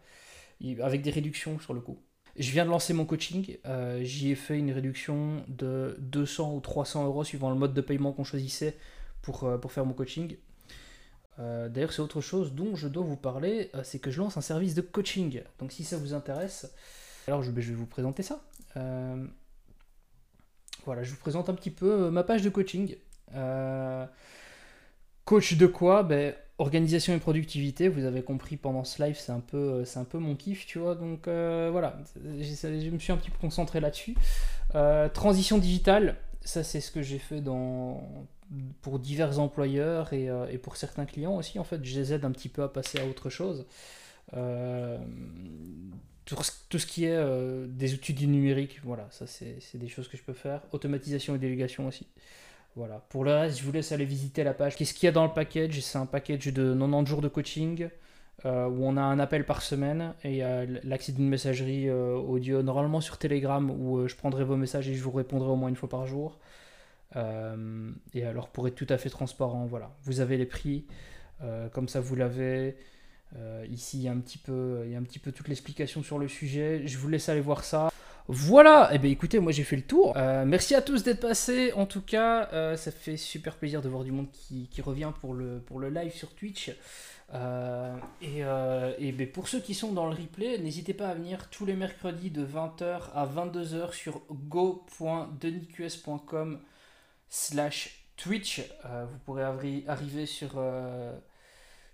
[0.82, 1.98] avec des réductions sur le coup.
[2.36, 6.60] Je viens de lancer mon coaching, euh, j'y ai fait une réduction de 200 ou
[6.60, 8.76] 300 euros suivant le mode de paiement qu'on choisissait
[9.22, 10.36] pour, pour faire mon coaching.
[11.38, 14.36] Euh, d'ailleurs, c'est autre chose dont je dois vous parler, euh, c'est que je lance
[14.36, 15.42] un service de coaching.
[15.58, 16.70] Donc si ça vous intéresse,
[17.26, 18.40] alors je, ben, vais vous présenter ça.
[18.76, 19.24] Euh,
[20.84, 22.96] voilà, je vous présente un petit peu ma page de coaching.
[25.24, 26.02] coach de quoi?
[26.02, 30.04] Ben, Organisation et productivité, vous avez compris pendant ce live, c'est un, peu, c'est un
[30.04, 30.94] peu mon kiff, tu vois.
[30.94, 34.14] Donc voilà, je me suis un petit peu concentré là-dessus.
[35.12, 38.06] transition digitale, ça c'est ce que j'ai fait dans
[38.82, 42.30] pour divers employeurs euh, et, pour certains clients aussi, en fait, je les aide un
[42.30, 43.66] petit peu à passer à autre chose.
[44.36, 44.98] Euh,
[46.24, 46.36] tout,
[46.78, 50.22] ce qui est euh, des outils du numérique, voilà, ça c'est des choses que je
[50.22, 50.62] peux faire.
[50.72, 52.06] Automatisation et délégation aussi.
[52.76, 53.04] Voilà.
[53.08, 54.76] Pour le reste, je vous laisse aller visiter la page.
[54.76, 55.80] Qu'est-ce qu'il y a dans le package?
[55.80, 57.88] C'est un package de 90 jours de coaching
[58.44, 60.42] où on a un appel par semaine et
[60.82, 65.12] l'accès d'une messagerie audio, normalement sur Telegram, où je prendrai vos messages et je vous
[65.12, 66.40] répondrai au moins une fois par jour.
[67.16, 70.84] Euh, et alors, pour être tout à fait transparent, voilà, vous avez les prix,
[71.42, 72.76] euh, comme ça vous l'avez.
[73.36, 75.48] Euh, ici, il y, a un petit peu, il y a un petit peu toute
[75.48, 76.82] l'explication sur le sujet.
[76.86, 77.90] Je vous laisse aller voir ça.
[78.26, 80.14] Voilà, et eh bien écoutez, moi j'ai fait le tour.
[80.46, 81.74] merci à tous d'être passés.
[81.74, 85.58] En tout cas, ça fait super plaisir de voir du monde qui, revient pour le,
[85.58, 86.70] pour le live sur Twitch.
[88.22, 88.40] et,
[88.98, 91.74] et ben, pour ceux qui sont dans le replay, n'hésitez pas à venir tous les
[91.74, 96.60] mercredis de 20h à 22h sur go.denisqs.com
[97.34, 98.62] slash Twitch.
[98.84, 101.12] Euh, vous pourrez arriver sur, euh,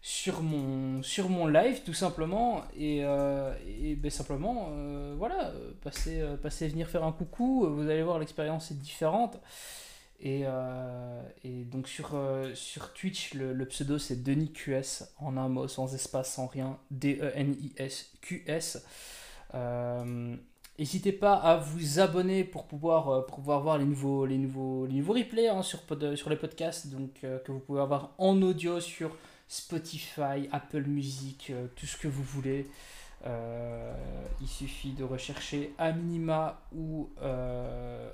[0.03, 2.64] sur, mon, sur mon live tout simplement.
[2.76, 4.68] Et, euh, et ben, simplement,
[5.16, 7.66] voilà, passez, passez venir faire un coucou.
[7.70, 9.41] Vous allez voir, l'expérience est différente.
[10.22, 10.45] Et,
[11.45, 12.11] et, donc sur,
[12.53, 16.78] sur Twitch, le, pseudo c'est DenisQS en un mot, sans espace, sans rien.
[16.91, 18.84] D-E-N-I-S-Q-S.
[20.81, 24.87] N'hésitez pas à vous abonner pour pouvoir, euh, pour pouvoir voir les nouveaux, les nouveaux,
[24.87, 25.81] les nouveaux replays hein, sur,
[26.14, 29.14] sur les podcasts donc, euh, que vous pouvez avoir en audio sur
[29.47, 32.66] Spotify, Apple Music, euh, tout ce que vous voulez.
[34.41, 37.11] il suffit de rechercher Anima ou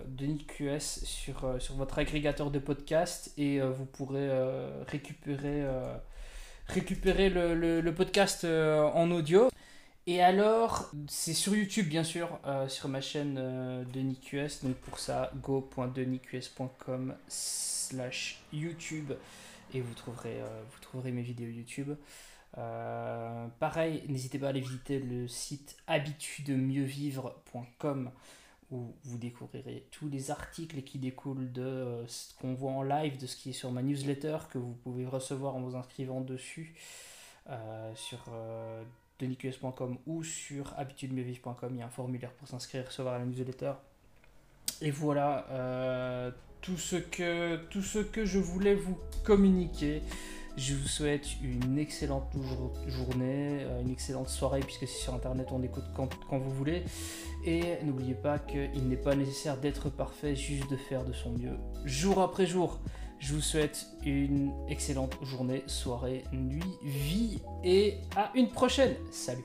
[0.08, 4.28] Denis QS sur, sur votre agrégateur de podcast et vous pourrez
[4.88, 5.64] récupérer,
[6.66, 9.48] récupérer le, le podcast en audio.
[10.08, 14.62] Et alors, c'est sur YouTube bien sûr, euh, sur ma chaîne euh, Denis QS.
[14.62, 19.12] Donc pour ça, go.denisqs.com slash YouTube
[19.74, 21.90] et vous trouverez, euh, vous trouverez mes vidéos YouTube.
[23.58, 28.12] pareil, n'hésitez pas à aller visiter le site habitudemieuxvivre.com
[28.70, 33.26] où vous découvrirez tous les articles qui découlent de ce qu'on voit en live, de
[33.26, 36.76] ce qui est sur ma newsletter que vous pouvez recevoir en vous inscrivant dessus
[39.18, 41.70] denisqs.com ou sur habitudemieuxvivre.com.
[41.72, 43.72] Il y a un formulaire pour s'inscrire recevoir la newsletter.
[44.82, 50.02] Et voilà euh, tout, ce que, je voulais vous communiquer.
[50.56, 52.32] Je vous souhaite une excellente
[52.86, 56.84] journée, euh, une excellente soirée, puisque c'est sur Internet, on écoute quand vous voulez.
[57.44, 61.56] Et n'oubliez pas qu'il n'est pas nécessaire d'être parfait, juste de faire de son mieux,
[61.84, 62.80] jour après jour.
[63.18, 68.94] Je vous souhaite une excellente journée, soirée, nuit, vie et à une prochaine.
[69.10, 69.44] Salut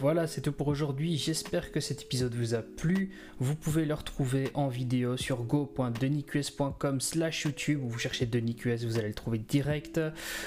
[0.00, 1.18] voilà, c'est tout pour aujourd'hui.
[1.18, 3.10] J'espère que cet épisode vous a plu.
[3.38, 7.80] Vous pouvez le retrouver en vidéo sur go.denisqs.com slash YouTube.
[7.84, 10.00] Vous cherchez DenisQS, vous allez le trouver direct.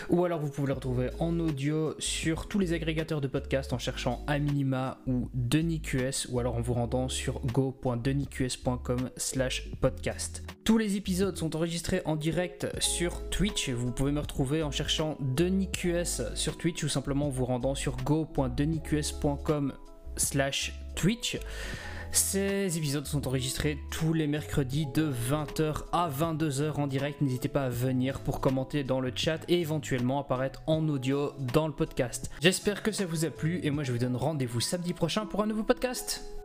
[0.09, 3.77] Ou alors vous pouvez le retrouver en audio sur tous les agrégateurs de podcasts en
[3.77, 10.41] cherchant Aminima ou DenisQS ou alors en vous rendant sur go.denisqs.com slash podcast.
[10.63, 13.69] Tous les épisodes sont enregistrés en direct sur Twitch.
[13.69, 19.73] Vous pouvez me retrouver en cherchant DenisQS sur Twitch ou simplement vous rendant sur go.denisqs.com
[20.15, 21.37] slash Twitch.
[22.13, 27.19] Ces épisodes sont enregistrés tous les mercredis de 20h à 22h en direct.
[27.19, 31.67] N'hésitez pas à venir pour commenter dans le chat et éventuellement apparaître en audio dans
[31.67, 32.29] le podcast.
[32.39, 35.41] J'espère que ça vous a plu et moi je vous donne rendez-vous samedi prochain pour
[35.41, 36.42] un nouveau podcast.